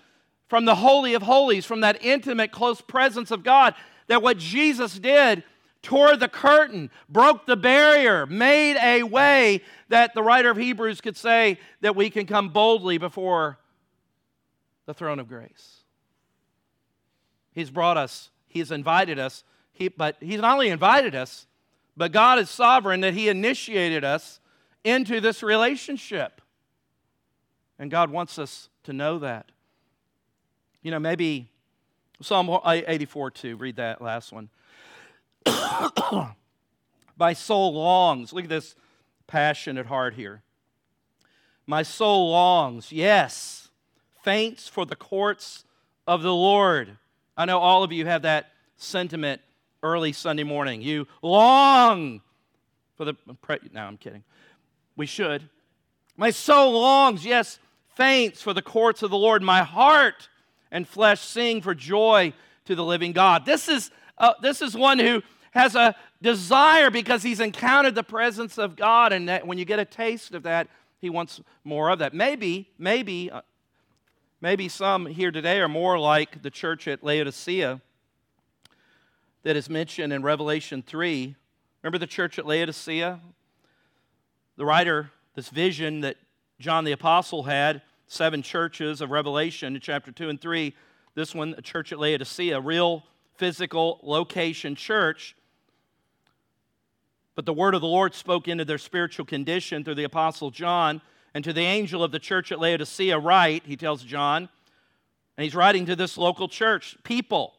[0.49, 3.75] from the Holy of Holies, from that intimate, close presence of God,
[4.09, 5.45] that what Jesus did
[5.83, 11.17] tore the curtain, broke the barrier, made a way that the writer of Hebrews could
[11.17, 13.59] say that we can come boldly before
[14.87, 15.85] the throne of grace.
[17.53, 21.47] He's brought us, He's invited us, he, but He's not only invited us,
[21.97, 24.41] but God is sovereign that He initiated us
[24.85, 26.41] into this relationship.
[27.79, 29.53] And God wants us to know that.
[30.83, 31.51] You know, maybe
[32.21, 34.51] Psalm 84 2, read that last one.
[37.17, 38.33] My soul longs.
[38.33, 38.75] Look at this
[39.27, 40.43] passionate heart here.
[41.67, 43.69] My soul longs, yes,
[44.23, 45.65] faints for the courts
[46.07, 46.97] of the Lord.
[47.37, 49.41] I know all of you have that sentiment
[49.83, 50.83] early Sunday morning.
[50.83, 52.23] You long
[52.97, 53.15] for the.
[53.73, 54.25] No, I'm kidding.
[54.97, 55.49] We should.
[56.17, 57.59] My soul longs, yes,
[57.95, 59.43] faints for the courts of the Lord.
[59.43, 60.29] My heart
[60.71, 62.33] and flesh sing for joy
[62.67, 63.47] to the living God.
[63.47, 68.59] This is, uh, this is one who has a desire because he's encountered the presence
[68.59, 70.69] of God, and that when you get a taste of that,
[71.01, 72.13] he wants more of that.
[72.13, 73.41] Maybe, maybe, uh,
[74.41, 77.81] maybe some here today are more like the church at Laodicea
[79.43, 81.35] that is mentioned in Revelation 3.
[81.83, 83.19] Remember the church at Laodicea?
[84.57, 86.19] The writer, this vision that
[86.59, 90.75] John the Apostle had, seven churches of Revelation in chapter 2 and 3.
[91.15, 93.05] This one, a church at Laodicea, real
[93.41, 95.35] physical location church.
[97.35, 101.01] But the word of the Lord spoke into their spiritual condition through the Apostle John.
[101.33, 104.51] And to the angel of the church at Laodicea, write, he tells John,
[105.39, 107.55] and he's writing to this local church, people,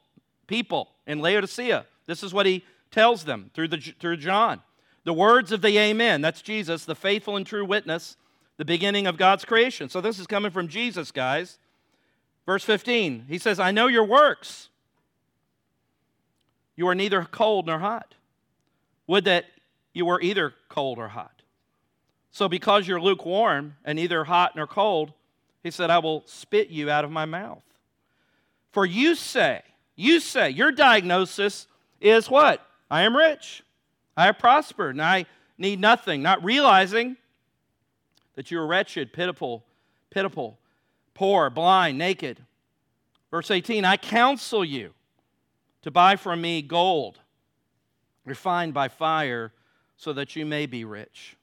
[0.46, 1.88] people in Laodicea.
[2.06, 4.62] This is what he tells them through, the, through John.
[5.04, 8.18] The words of the Amen, that's Jesus, the faithful and true witness,
[8.58, 9.90] the beginning of God's creation.
[9.90, 11.58] So this is coming from Jesus, guys.
[12.46, 14.68] Verse 15, he says, I know your works.
[16.82, 18.16] You are neither cold nor hot.
[19.06, 19.46] Would that
[19.94, 21.44] you were either cold or hot.
[22.32, 25.14] So because you're lukewarm and neither hot nor cold,
[25.62, 27.62] he said, I will spit you out of my mouth.
[28.72, 29.62] For you say,
[29.96, 31.68] you say, your diagnosis
[32.00, 32.66] is what?
[32.90, 33.62] I am rich.
[34.18, 35.28] I have prospered and I
[35.60, 37.16] need nothing, not realizing
[38.34, 39.64] that you are wretched, pitiful,
[40.10, 40.58] pitiful,
[41.14, 42.44] poor, blind, naked.
[43.30, 44.96] Verse 18 I counsel you
[45.82, 47.20] to buy from me gold
[48.26, 49.52] refined by fire
[49.98, 51.38] so that you may be rich,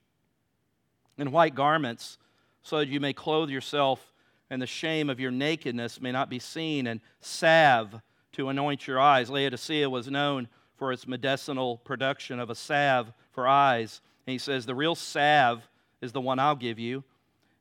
[1.16, 2.18] and white garments
[2.62, 4.12] so that you may clothe yourself
[4.50, 8.00] and the shame of your nakedness may not be seen, and salve
[8.32, 9.30] to anoint your eyes.
[9.30, 14.00] Laodicea was known for its medicinal production of a salve for eyes.
[14.26, 15.68] And he says, The real salve
[16.00, 17.04] is the one I'll give you.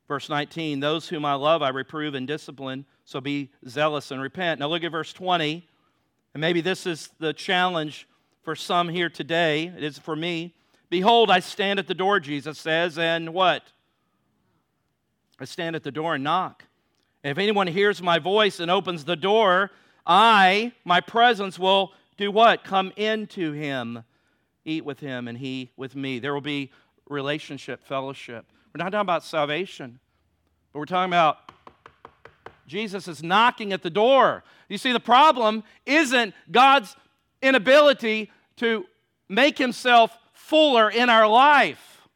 [0.06, 4.60] Verse 19, those whom I love I reprove and discipline, so be zealous and repent.
[4.60, 5.68] Now look at verse 20,
[6.34, 8.06] and maybe this is the challenge
[8.42, 9.72] for some here today.
[9.76, 10.54] It is for me.
[10.90, 13.62] Behold, I stand at the door, Jesus says, and what?
[15.38, 16.64] I stand at the door and knock.
[17.22, 19.70] if anyone hears my voice and opens the door,
[20.06, 22.64] I, my presence, will do what?
[22.64, 24.02] Come into him,
[24.64, 26.18] eat with him, and he with me.
[26.18, 26.72] There will be
[27.08, 28.46] relationship, fellowship.
[28.74, 30.00] We're not talking about salvation,
[30.72, 31.47] but we're talking about
[32.68, 34.44] Jesus is knocking at the door.
[34.68, 36.94] You see, the problem isn't God's
[37.42, 38.84] inability to
[39.28, 42.08] make himself fuller in our life.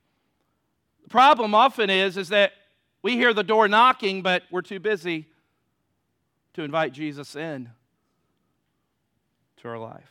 [1.03, 2.53] The problem often is, is that
[3.03, 5.27] we hear the door knocking, but we're too busy
[6.55, 7.71] to invite Jesus in
[9.59, 10.11] to our life.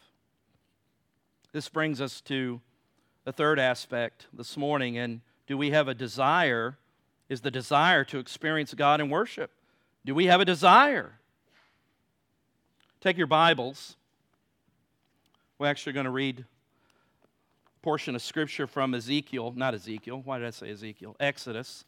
[1.54, 2.62] This brings us to
[3.26, 4.98] the third aspect this morning.
[4.98, 6.78] And do we have a desire?
[7.30, 9.52] Is the desire to experience God in worship?
[10.06, 11.14] Do we have a desire?
[13.00, 13.96] Take your Bibles.
[15.58, 20.22] We're actually going to read a portion of scripture from Ezekiel, not Ezekiel.
[20.24, 21.16] Why did I say Ezekiel?
[21.20, 21.86] Exodus.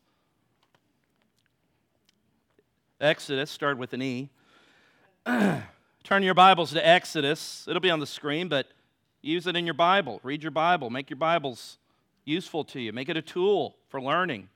[3.01, 4.29] Exodus, start with an E.
[5.25, 7.65] Turn your Bibles to Exodus.
[7.67, 8.67] It'll be on the screen, but
[9.23, 10.19] Use it in your Bible.
[10.21, 10.89] Read your Bible.
[10.89, 11.77] Make your Bibles
[12.25, 12.91] useful to you.
[12.91, 14.49] Make it a tool for learning.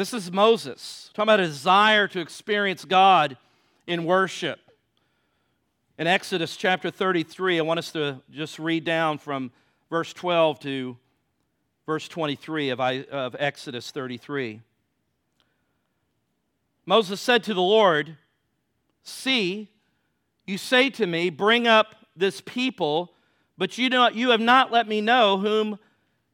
[0.00, 3.36] This is Moses talking about a desire to experience God
[3.86, 4.58] in worship.
[5.98, 9.52] In Exodus chapter 33, I want us to just read down from
[9.90, 10.96] verse 12 to
[11.84, 14.62] verse 23 of, Exodus 33.
[16.86, 18.16] Moses said to the Lord,
[19.02, 19.68] See,
[20.46, 23.12] you say to me, Bring up this people,
[23.58, 25.78] but you, know, you have not let me know whom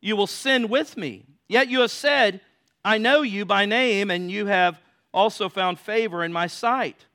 [0.00, 1.24] you will send with me.
[1.48, 2.42] Yet you have said,
[2.86, 4.80] I know you by name, and you have
[5.12, 7.06] also found favor in my sight.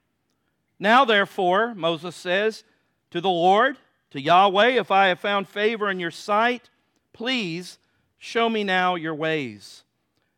[0.77, 2.65] Now, therefore, Moses says
[3.11, 3.77] to the Lord,
[4.09, 6.69] to Yahweh, if I have found favor in your sight,
[7.13, 7.79] please
[8.17, 9.83] show me now your ways,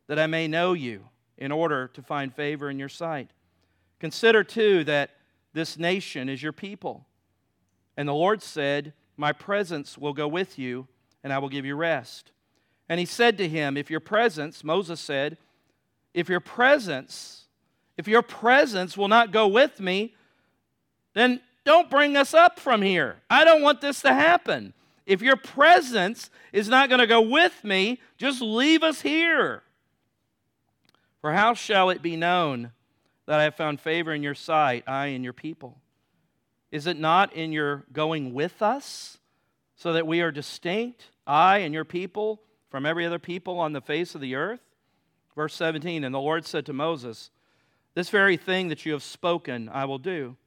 [0.05, 3.31] that I may know you, in order to find favor in your sight.
[3.99, 5.09] Consider, too, that
[5.51, 7.07] this nation is your people.
[7.97, 10.87] And the Lord said, My presence will go with you,
[11.23, 12.32] and I will give you rest.
[12.93, 15.37] And he said to him, If your presence, Moses said,
[16.13, 17.45] if your presence,
[17.97, 20.13] if your presence will not go with me,
[21.15, 23.15] then don't bring us up from here.
[23.31, 24.75] I don't want this to happen.
[25.07, 29.63] If your presence is not going to go with me, just leave us here.
[31.19, 32.73] For how shall it be known
[33.25, 35.79] that I have found favor in your sight, I and your people?
[36.71, 39.17] Is it not in your going with us,
[39.75, 42.39] so that we are distinct, I and your people,
[42.73, 44.59] from every other people on the face of the earth?
[45.35, 47.29] Verse 17 And the Lord said to Moses,
[47.93, 50.37] This very thing that you have spoken I will do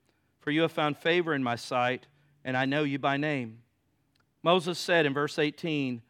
[0.40, 2.08] for you have found favor in my sight,
[2.44, 3.58] and I know you by name.
[4.42, 6.02] Moses said in verse 18,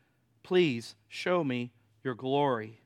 [0.42, 1.70] Please show me
[2.02, 2.80] your glory.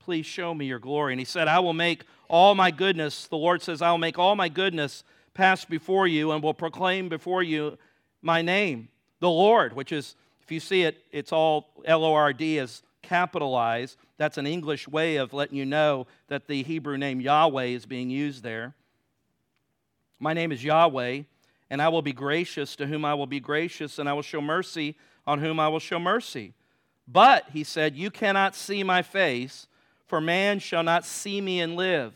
[0.00, 1.12] Please show me your glory.
[1.12, 4.18] And he said, I will make all my goodness, the Lord says, I will make
[4.18, 5.04] all my goodness
[5.34, 7.78] pass before you and will proclaim before you
[8.22, 8.88] my name,
[9.20, 10.16] the Lord, which is,
[10.52, 13.96] you see it, it's all L O R D is capitalized.
[14.16, 18.10] That's an English way of letting you know that the Hebrew name Yahweh is being
[18.10, 18.74] used there.
[20.20, 21.22] My name is Yahweh,
[21.68, 24.40] and I will be gracious to whom I will be gracious, and I will show
[24.40, 24.96] mercy
[25.26, 26.54] on whom I will show mercy.
[27.08, 29.66] But, he said, You cannot see my face,
[30.06, 32.14] for man shall not see me and live.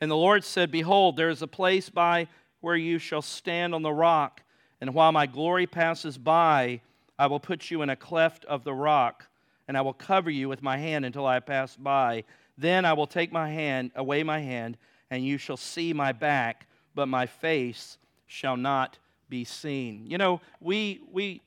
[0.00, 2.28] And the Lord said, Behold, there is a place by
[2.60, 4.42] where you shall stand on the rock,
[4.80, 6.80] and while my glory passes by,
[7.18, 9.26] I will put you in a cleft of the rock,
[9.68, 12.24] and I will cover you with my hand until I pass by.
[12.58, 14.76] Then I will take my hand, away my hand,
[15.10, 18.98] and you shall see my back but my face shall not
[19.28, 20.06] be seen.
[20.06, 21.42] You know, we, we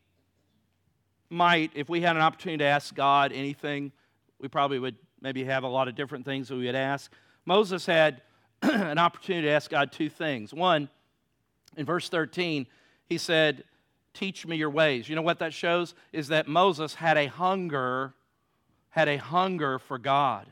[1.30, 3.92] might, if we had an opportunity to ask God anything,
[4.40, 7.12] we probably would maybe have a lot of different things that we would ask.
[7.46, 8.22] Moses had
[8.62, 10.54] an opportunity to ask God two things.
[10.54, 10.88] One,
[11.76, 12.68] in verse 13,
[13.08, 13.64] he said,
[14.20, 15.08] Teach me your ways.
[15.08, 15.96] You know what that shows?
[16.12, 18.14] Is that Moses had a hunger,
[18.90, 20.46] had a hunger for God.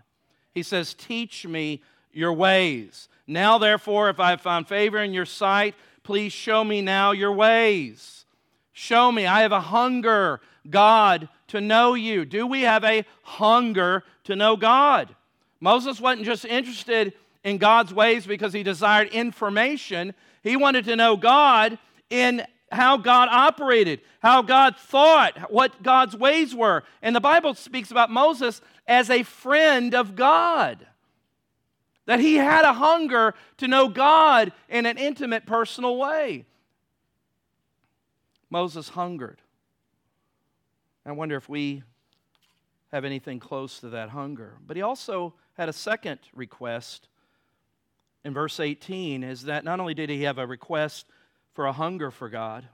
[0.53, 1.81] He says, Teach me
[2.13, 3.09] your ways.
[3.27, 7.33] Now, therefore, if I have found favor in your sight, please show me now your
[7.33, 8.23] ways.
[8.71, 9.25] Show me.
[9.25, 10.39] I have a hunger,
[10.69, 12.23] God, to know you.
[12.23, 15.13] Do we have a hunger to know God?
[15.59, 17.11] Moses wasn't just interested
[17.43, 21.77] in God's ways because he desired information, he wanted to know God
[22.09, 26.83] in how God operated, how God thought, what God's ways were.
[27.01, 30.85] And the Bible speaks about Moses as a friend of God
[32.07, 36.45] that he had a hunger to know God in an intimate, personal way.
[38.49, 39.41] Moses hungered.
[41.05, 41.83] I wonder if we
[42.91, 44.53] have anything close to that hunger.
[44.65, 47.09] But he also had a second request
[48.23, 51.05] in verse 18 is that not only did he have a request
[51.57, 52.67] for a hunger for God,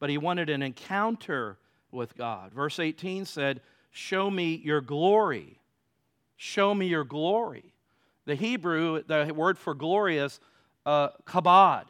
[0.00, 1.56] but he wanted an encounter
[1.92, 2.52] with God.
[2.52, 3.60] Verse 18 said,
[3.92, 5.60] Show me your glory.
[6.34, 7.72] Show me your glory.
[8.24, 10.40] The Hebrew, the word for glory is
[10.84, 11.84] uh, kabod.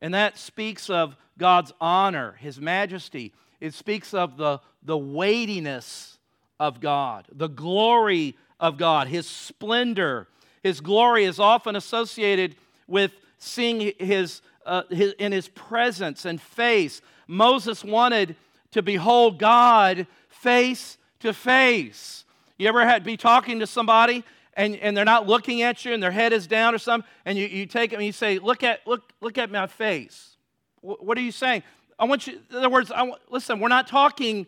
[0.00, 3.32] And that speaks of God's honor, His majesty.
[3.60, 6.18] It speaks of the, the weightiness
[6.58, 10.26] of God, the glory of God, His splendor.
[10.64, 12.56] His glory is often associated
[12.88, 13.12] with
[13.44, 17.00] seeing his, uh, his, in His presence and face.
[17.26, 18.36] Moses wanted
[18.72, 22.24] to behold God face to face.
[22.58, 24.24] You ever had be talking to somebody
[24.56, 27.36] and, and they're not looking at you and their head is down or something, and
[27.36, 30.36] you, you take them and you say, look at, look, look at my face.
[30.80, 31.62] what are you saying?
[31.98, 34.46] I want you, in other words, I listen, we're not talking,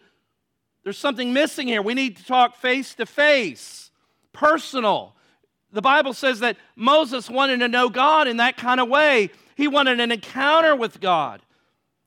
[0.85, 1.83] there's something missing here.
[1.83, 3.91] We need to talk face to face,
[4.33, 5.15] personal.
[5.73, 9.31] The Bible says that Moses wanted to know God in that kind of way.
[9.57, 11.43] He wanted an encounter with God.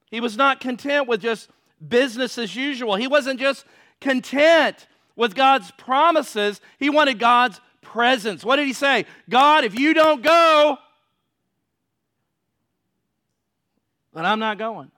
[0.10, 1.50] He was not content with just
[1.86, 2.96] business as usual.
[2.96, 3.66] He wasn't just
[4.00, 8.46] content with God's promises, he wanted God's presence.
[8.46, 9.06] What did he say?
[9.30, 10.78] God, if you don't go,
[14.14, 14.92] then I'm not going.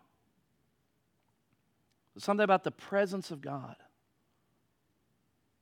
[2.13, 3.75] There's something about the presence of God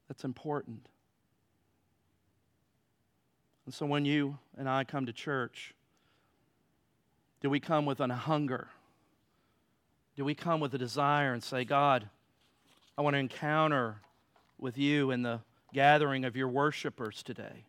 [0.10, 0.89] that's important.
[3.70, 5.76] And so when you and I come to church,
[7.40, 8.68] do we come with a hunger?
[10.16, 12.10] Do we come with a desire and say, God,
[12.98, 14.02] I want to encounter
[14.58, 15.42] with you in the
[15.72, 17.64] gathering of your worshipers today.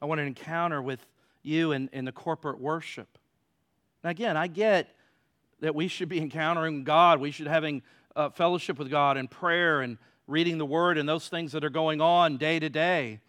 [0.00, 1.04] I want an encounter with
[1.42, 3.18] you in, in the corporate worship.
[4.02, 4.88] Now, again, I get
[5.60, 7.20] that we should be encountering God.
[7.20, 7.82] We should having
[8.16, 11.68] uh, fellowship with God and prayer and reading the Word and those things that are
[11.68, 13.20] going on day to day.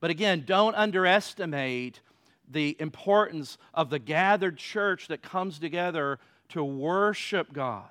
[0.00, 2.00] But again, don't underestimate
[2.48, 7.84] the importance of the gathered church that comes together to worship God.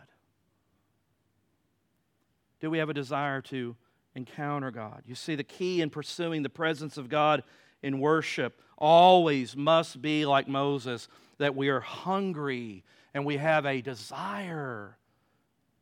[2.60, 3.76] Do we have a desire to
[4.16, 5.04] encounter God?
[5.06, 7.44] You see, the key in pursuing the presence of God
[7.82, 11.08] in worship always must be like Moses
[11.38, 12.84] that we are hungry
[13.14, 14.98] and we have a desire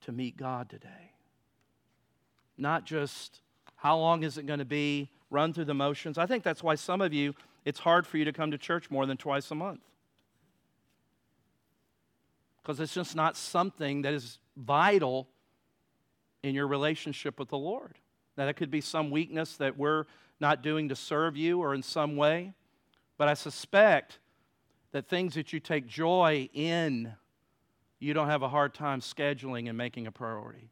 [0.01, 1.13] to meet God today.
[2.57, 3.41] Not just
[3.75, 6.17] how long is it going to be, run through the motions.
[6.17, 8.89] I think that's why some of you, it's hard for you to come to church
[8.89, 9.81] more than twice a month.
[12.61, 15.27] Because it's just not something that is vital
[16.43, 17.97] in your relationship with the Lord.
[18.37, 20.05] Now, that could be some weakness that we're
[20.39, 22.53] not doing to serve you or in some way,
[23.17, 24.19] but I suspect
[24.91, 27.13] that things that you take joy in,
[27.99, 30.69] you don't have a hard time scheduling and making a priority.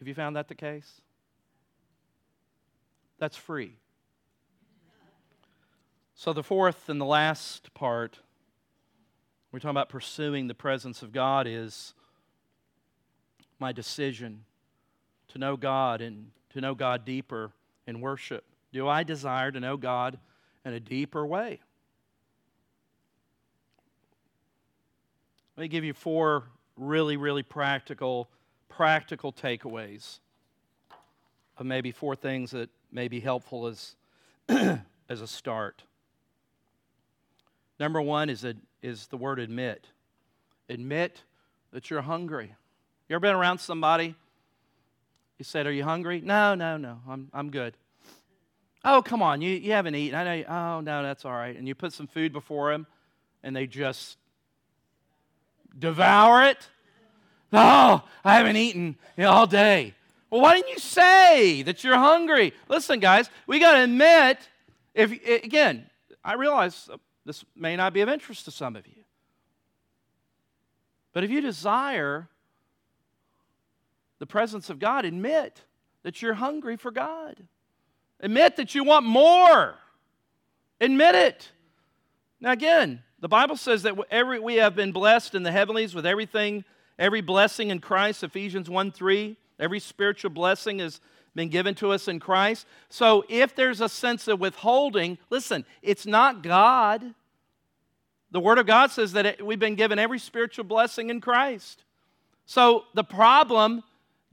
[0.00, 1.00] Have you found that the case?
[3.18, 3.78] That's free.
[6.14, 8.20] So, the fourth and the last part,
[9.52, 11.94] we're talking about pursuing the presence of God, is
[13.58, 14.44] my decision
[15.28, 17.52] to know God and to know God deeper
[17.86, 18.44] in worship.
[18.72, 20.18] Do I desire to know God
[20.64, 21.60] in a deeper way?
[25.56, 26.44] Let me give you four
[26.76, 28.28] really, really practical,
[28.68, 30.18] practical takeaways
[31.56, 33.94] of maybe four things that may be helpful as,
[34.48, 35.82] as a start.
[37.78, 39.86] Number one is, a, is the word admit.
[40.70, 41.20] Admit
[41.72, 42.54] that you're hungry.
[43.06, 44.14] You ever been around somebody?
[45.38, 46.22] You said, Are you hungry?
[46.24, 47.76] No, no, no, I'm, I'm good.
[48.82, 50.18] Oh, come on, you, you haven't eaten.
[50.18, 50.32] I know.
[50.32, 51.54] You, oh, no, that's all right.
[51.54, 52.86] And you put some food before them,
[53.42, 54.16] and they just
[55.78, 56.66] devour it.
[57.52, 59.92] Oh, I haven't eaten all day.
[60.36, 62.52] Well, why didn't you say that you're hungry?
[62.68, 64.36] Listen, guys, we got to admit,
[64.92, 65.10] if
[65.42, 65.88] again,
[66.22, 66.90] I realize
[67.24, 69.02] this may not be of interest to some of you.
[71.14, 72.28] But if you desire
[74.18, 75.62] the presence of God, admit
[76.02, 77.40] that you're hungry for God.
[78.20, 79.76] Admit that you want more.
[80.82, 81.50] Admit it.
[82.42, 86.04] Now, again, the Bible says that every, we have been blessed in the heavenlies with
[86.04, 86.62] everything,
[86.98, 89.38] every blessing in Christ, Ephesians 1 3.
[89.58, 91.00] Every spiritual blessing has
[91.34, 92.66] been given to us in Christ.
[92.88, 97.14] So if there's a sense of withholding, listen, it's not God.
[98.30, 101.84] The Word of God says that it, we've been given every spiritual blessing in Christ.
[102.46, 103.82] So the problem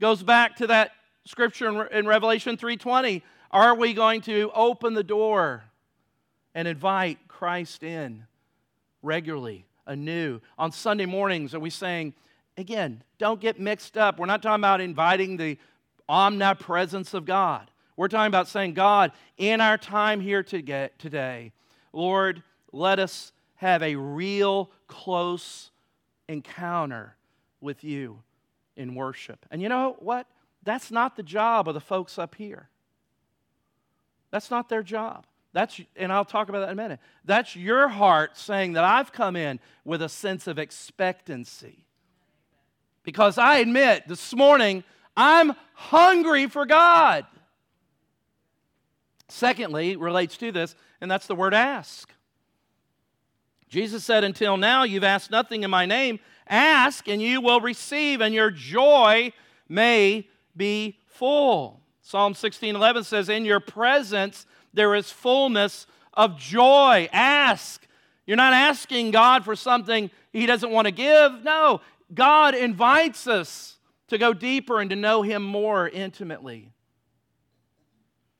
[0.00, 0.92] goes back to that
[1.24, 3.22] scripture in, in Revelation 3:20.
[3.50, 5.64] Are we going to open the door
[6.54, 8.26] and invite Christ in?
[9.04, 10.40] regularly, anew.
[10.58, 12.14] On Sunday mornings, are we saying,
[12.56, 14.18] again, don't get mixed up.
[14.18, 15.58] We're not talking about inviting the
[16.08, 17.70] omnipresence of God.
[17.96, 21.52] We're talking about saying, God, in our time here today,
[21.92, 22.42] Lord,
[22.72, 25.70] let us have a real close
[26.28, 27.16] encounter
[27.60, 28.22] with you
[28.76, 29.46] in worship.
[29.50, 30.26] And you know what?
[30.64, 32.68] That's not the job of the folks up here.
[34.30, 35.26] That's not their job.
[35.52, 36.98] That's, and I'll talk about that in a minute.
[37.24, 41.83] That's your heart saying that I've come in with a sense of expectancy.
[43.04, 44.82] Because I admit this morning,
[45.16, 47.26] I'm hungry for God.
[49.28, 52.12] Secondly, relates to this, and that's the word ask.
[53.68, 56.18] Jesus said, Until now, you've asked nothing in my name.
[56.46, 59.32] Ask, and you will receive, and your joy
[59.68, 61.80] may be full.
[62.02, 67.08] Psalm 16 11 says, In your presence there is fullness of joy.
[67.12, 67.86] Ask.
[68.26, 71.42] You're not asking God for something He doesn't want to give.
[71.42, 71.80] No,
[72.14, 73.76] God invites us
[74.08, 76.72] to go deeper and to know Him more intimately.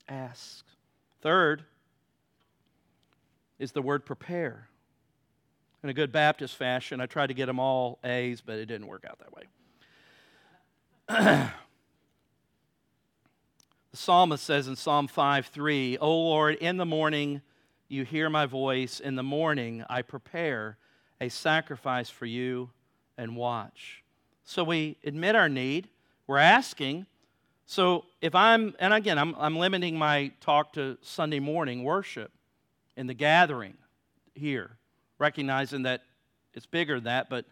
[0.07, 0.63] Ask.
[1.21, 1.63] Third
[3.57, 4.69] is the word prepare.
[5.83, 8.87] In a good Baptist fashion, I tried to get them all A's, but it didn't
[8.87, 9.43] work out that way.
[13.95, 17.41] The psalmist says in Psalm 5 3, O Lord, in the morning
[17.87, 18.99] you hear my voice.
[18.99, 20.77] In the morning I prepare
[21.21, 22.71] a sacrifice for you
[23.17, 24.03] and watch.
[24.43, 25.87] So we admit our need.
[26.27, 27.05] We're asking.
[27.65, 32.31] So if I'm, and again, I'm, I'm limiting my talk to Sunday morning worship
[32.95, 33.75] in the gathering
[34.33, 34.77] here,
[35.19, 36.03] recognizing that
[36.53, 37.45] it's bigger than that, but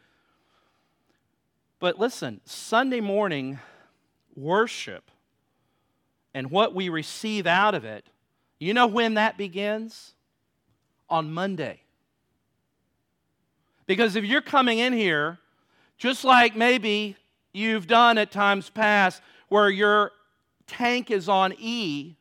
[1.83, 3.59] but listen, Sunday morning
[4.37, 5.11] worship
[6.33, 8.05] and what we receive out of it,
[8.57, 10.13] you know when that begins?
[11.09, 11.81] On Monday.
[13.85, 15.39] Because if you're coming in here,
[16.03, 17.15] just like maybe
[17.53, 20.11] you've done at times past, where your
[20.67, 22.15] tank is on E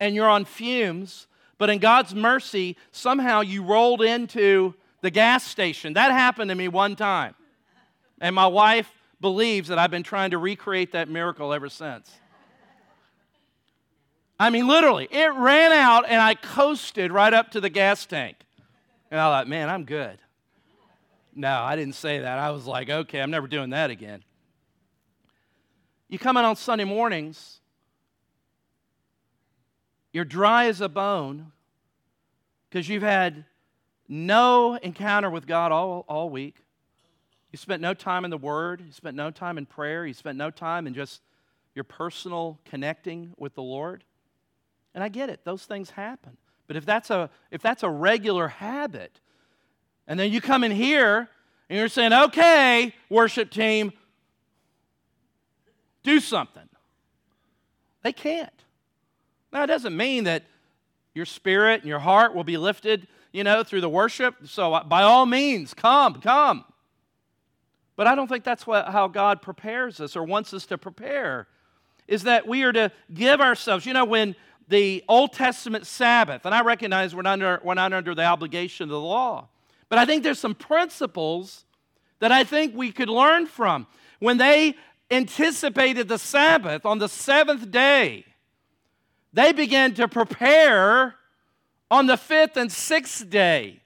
[0.00, 5.92] and you're on fumes, but in God's mercy, somehow you rolled into the gas station.
[5.92, 7.36] That happened to me one time.
[8.20, 8.90] And my wife
[9.20, 12.10] believes that I've been trying to recreate that miracle ever since.
[14.40, 18.34] I mean, literally, it ran out and I coasted right up to the gas tank.
[19.12, 20.18] And I thought, man, I'm good.
[21.36, 22.38] No, I didn't say that.
[22.38, 24.24] I was like, okay, I'm never doing that again.
[26.08, 27.60] You come in on Sunday mornings,
[30.12, 31.52] you're dry as a bone
[32.70, 33.44] because you've had
[34.08, 36.56] no encounter with God all, all week.
[37.52, 38.82] You spent no time in the Word.
[38.86, 40.06] You spent no time in prayer.
[40.06, 41.20] You spent no time in just
[41.74, 44.04] your personal connecting with the Lord.
[44.94, 46.38] And I get it, those things happen.
[46.66, 49.20] But if that's a, if that's a regular habit,
[50.06, 51.28] and then you come in here
[51.68, 53.92] and you're saying, okay, worship team,
[56.02, 56.68] do something.
[58.02, 58.50] They can't.
[59.52, 60.44] Now, it doesn't mean that
[61.14, 64.36] your spirit and your heart will be lifted, you know, through the worship.
[64.44, 66.64] So, uh, by all means, come, come.
[67.96, 71.48] But I don't think that's what, how God prepares us or wants us to prepare,
[72.06, 73.86] is that we are to give ourselves.
[73.86, 74.36] You know, when
[74.68, 78.84] the Old Testament Sabbath, and I recognize we're not under, we're not under the obligation
[78.84, 79.48] of the law,
[79.88, 81.64] but I think there's some principles
[82.18, 83.86] that I think we could learn from.
[84.18, 84.74] When they
[85.10, 88.24] anticipated the Sabbath on the seventh day,
[89.32, 91.14] they began to prepare
[91.90, 93.80] on the fifth and sixth day.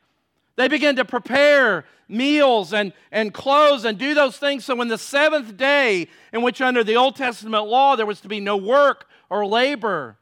[0.57, 4.64] They began to prepare meals and, and clothes and do those things.
[4.64, 8.28] So, when the seventh day, in which under the Old Testament law there was to
[8.28, 10.16] be no work or labor,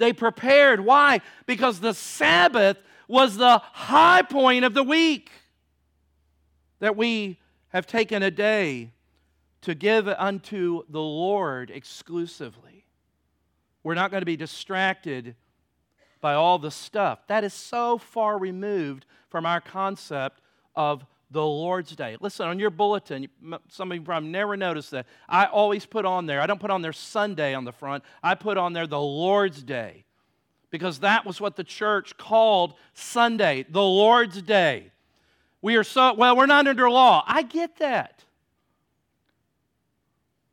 [0.00, 0.80] they prepared.
[0.80, 1.20] Why?
[1.46, 5.30] Because the Sabbath was the high point of the week.
[6.80, 7.38] That we
[7.68, 8.92] have taken a day
[9.60, 12.86] to give unto the Lord exclusively.
[13.82, 15.36] We're not going to be distracted
[16.20, 17.26] by all the stuff.
[17.28, 20.40] That is so far removed from our concept
[20.74, 22.16] of the Lord's Day.
[22.20, 23.28] Listen, on your bulletin,
[23.68, 25.06] some of you probably never noticed that.
[25.28, 28.34] I always put on there, I don't put on there Sunday on the front, I
[28.34, 30.04] put on there the Lord's Day
[30.70, 34.90] because that was what the church called Sunday, the Lord's Day.
[35.62, 37.22] We are so, well, we're not under law.
[37.26, 38.24] I get that.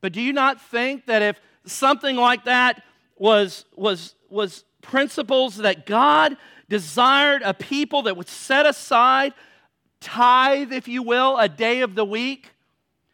[0.01, 2.83] But do you not think that if something like that
[3.15, 6.37] was, was, was principles that God
[6.69, 9.33] desired a people that would set aside,
[9.99, 12.51] tithe, if you will, a day of the week.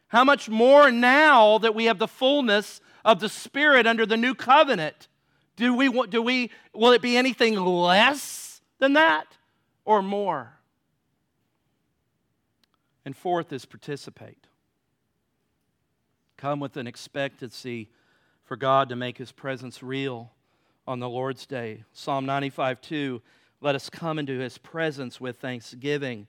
[0.08, 4.36] How much more now that we have the fullness of the Spirit under the new
[4.36, 5.08] covenant?
[5.56, 9.26] Do we, do we, will it be anything less than that
[9.86, 10.54] or more?
[13.06, 14.48] And fourth is participate.
[16.38, 17.90] Come with an expectancy
[18.44, 20.32] for God to make his presence real
[20.88, 21.84] on the Lord's day.
[21.94, 23.22] Psalm 95 2
[23.62, 26.28] Let us come into his presence with thanksgiving.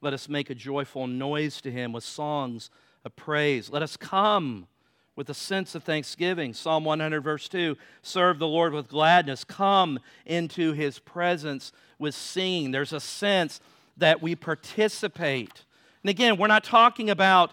[0.00, 2.70] Let us make a joyful noise to him with songs
[3.04, 3.70] of praise.
[3.70, 4.68] Let us come
[5.16, 6.52] with a sense of thanksgiving.
[6.52, 9.42] Psalm 100, verse 2 Serve the Lord with gladness.
[9.42, 12.70] Come into his presence with singing.
[12.70, 13.60] There's a sense
[13.96, 15.64] that we participate.
[16.02, 17.52] And again, we're not talking about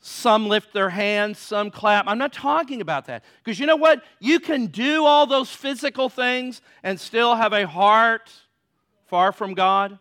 [0.00, 2.04] some lift their hands, some clap.
[2.06, 3.24] I'm not talking about that.
[3.42, 4.04] Because you know what?
[4.20, 8.30] You can do all those physical things and still have a heart
[9.06, 9.98] far from God.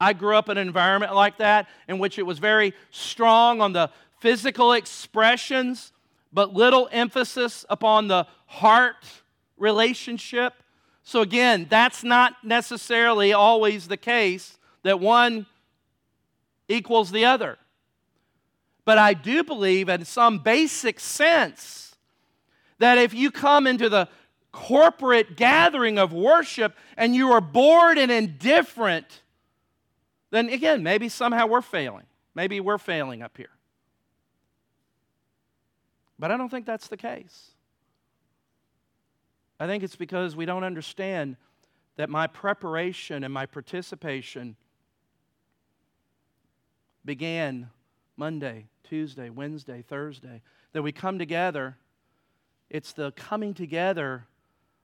[0.00, 3.72] I grew up in an environment like that in which it was very strong on
[3.72, 3.90] the
[4.20, 5.92] physical expressions,
[6.32, 9.22] but little emphasis upon the heart
[9.56, 10.54] relationship.
[11.02, 15.46] So, again, that's not necessarily always the case that one
[16.68, 17.58] equals the other.
[18.84, 21.96] But I do believe, in some basic sense,
[22.78, 24.08] that if you come into the
[24.52, 29.22] corporate gathering of worship and you are bored and indifferent,
[30.30, 32.06] then again, maybe somehow we're failing.
[32.34, 33.50] Maybe we're failing up here.
[36.18, 37.52] But I don't think that's the case.
[39.60, 41.36] I think it's because we don't understand
[41.96, 44.56] that my preparation and my participation
[47.04, 47.70] began
[48.16, 51.76] Monday, Tuesday, Wednesday, Thursday, that we come together.
[52.70, 54.26] It's the coming together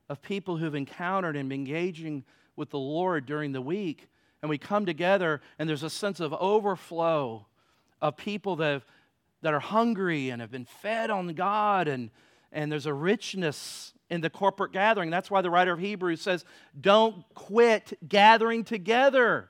[0.09, 2.25] of people who've encountered and been engaging
[2.57, 4.09] with the Lord during the week.
[4.45, 7.47] And we come together, and there's a sense of overflow
[8.03, 8.85] of people that, have,
[9.41, 12.11] that are hungry and have been fed on God and,
[12.53, 15.09] and there's a richness in the corporate gathering.
[15.09, 16.45] That's why the writer of Hebrews says,
[16.79, 19.49] Don't quit gathering together.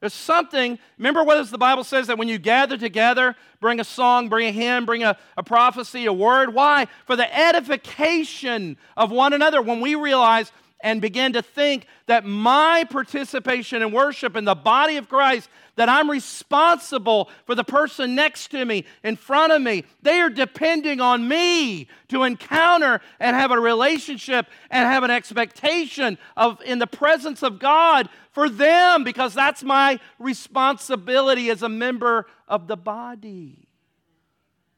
[0.00, 4.28] There's something, remember what the Bible says that when you gather together, bring a song,
[4.28, 6.52] bring a hymn, bring a, a prophecy, a word.
[6.52, 6.88] Why?
[7.06, 9.62] For the edification of one another.
[9.62, 10.50] When we realize
[10.82, 15.88] and begin to think that my participation in worship in the body of Christ, that
[15.88, 19.84] I'm responsible for the person next to me, in front of me.
[20.02, 26.18] They are depending on me to encounter and have a relationship and have an expectation
[26.36, 32.26] of in the presence of God for them because that's my responsibility as a member
[32.48, 33.68] of the body.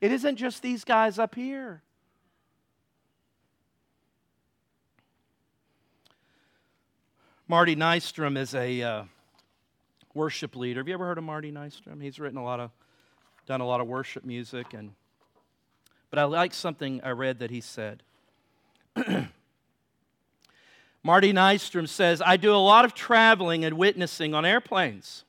[0.00, 1.82] It isn't just these guys up here.
[7.47, 9.03] Marty Nystrom is a uh,
[10.14, 10.80] worship leader.
[10.80, 12.01] Have you ever heard of Marty Nystrom?
[12.01, 12.70] He's written a lot of,
[13.47, 14.92] done a lot of worship music, and
[16.09, 18.03] but I like something I read that he said.
[21.03, 25.24] Marty Nystrom says, I do a lot of traveling and witnessing on airplanes.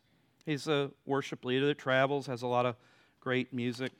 [0.45, 2.77] He's a worship leader that travels, has a lot of
[3.19, 3.91] great music.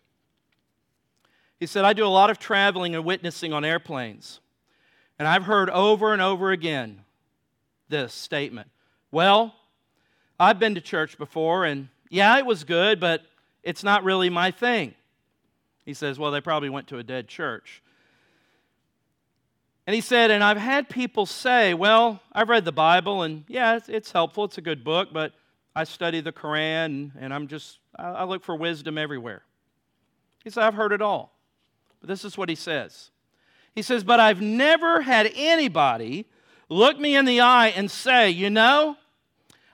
[1.60, 4.40] He said, I do a lot of traveling and witnessing on airplanes.
[5.20, 7.05] And I've heard over and over again
[7.90, 8.70] this statement
[9.12, 9.56] Well,
[10.40, 13.22] I've been to church before, and yeah, it was good, but
[13.64, 14.94] it's not really my thing.
[15.86, 17.82] He says, Well, they probably went to a dead church.
[19.88, 23.80] And he said, And I've had people say, Well, I've read the Bible, and yeah,
[23.88, 25.34] it's, helpful, it's a good book, but
[25.76, 29.44] I study the Quran, and I'm just, I, I look for wisdom everywhere.
[30.44, 31.34] He said, I've heard it all.
[32.00, 33.12] But this is what he says.
[33.74, 36.28] He says, But I've never had anybody
[36.76, 38.98] look me in the eye and say, You know,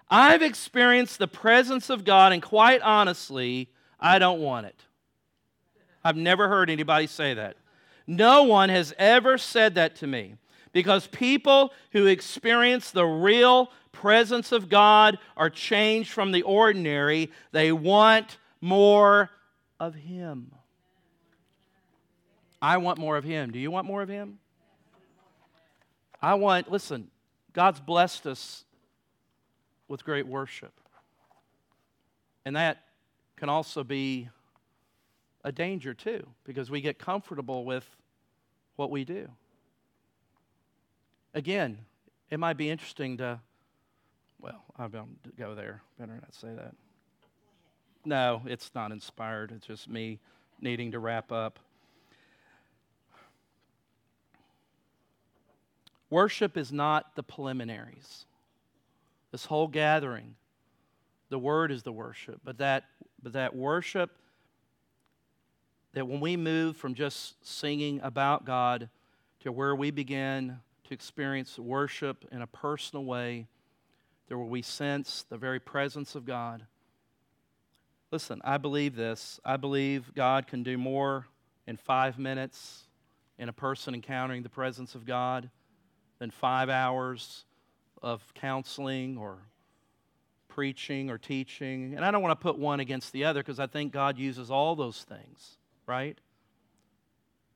[0.10, 4.86] I've experienced the presence of God, and quite honestly, I don't want it.
[6.04, 7.58] I've never heard anybody say that.
[8.08, 10.36] No one has ever said that to me
[10.74, 17.32] because people who experience the real presence of God are changed from the ordinary.
[17.52, 19.30] They want more
[19.80, 20.52] of Him.
[22.62, 23.52] I want more of Him.
[23.52, 24.40] Do you want more of Him?
[26.22, 27.10] I want, listen,
[27.54, 28.64] God's blessed us
[29.88, 30.74] with great worship.
[32.46, 32.84] And that
[33.36, 34.30] can also be
[35.44, 37.88] a danger too, because we get comfortable with
[38.76, 39.28] what we do.
[41.34, 41.78] Again,
[42.30, 43.40] it might be interesting to,
[44.40, 45.82] well, I won't go there.
[46.00, 46.76] Better not say that.
[48.06, 49.52] No, it's not inspired.
[49.52, 50.20] It's just me
[50.60, 51.60] needing to wrap up.
[56.12, 58.26] Worship is not the preliminaries.
[59.32, 60.36] This whole gathering,
[61.30, 62.84] the word is the worship, but that,
[63.24, 64.12] but that worship,
[65.94, 68.90] that when we move from just singing about God
[69.40, 73.48] to where we begin to experience worship in a personal way,
[74.28, 76.66] there where we sense the very presence of God.
[78.12, 79.40] Listen, I believe this.
[79.46, 81.28] I believe God can do more
[81.68, 82.84] in five minutes
[83.38, 85.50] in a person encountering the presence of God
[86.22, 87.46] than five hours
[88.04, 89.40] of counseling or
[90.48, 91.96] preaching or teaching.
[91.96, 94.52] And I don't want to put one against the other because I think God uses
[94.52, 95.58] all those things,
[95.88, 96.16] right?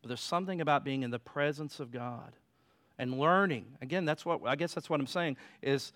[0.01, 2.33] But there's something about being in the presence of God
[2.97, 3.67] and learning.
[3.83, 5.93] Again, that's what I guess that's what I'm saying is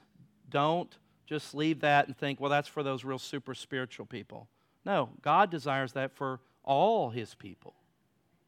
[0.52, 0.96] don't
[1.26, 4.48] just leave that and think, well, that's for those real super spiritual people.
[4.86, 7.74] No, God desires that for all his people.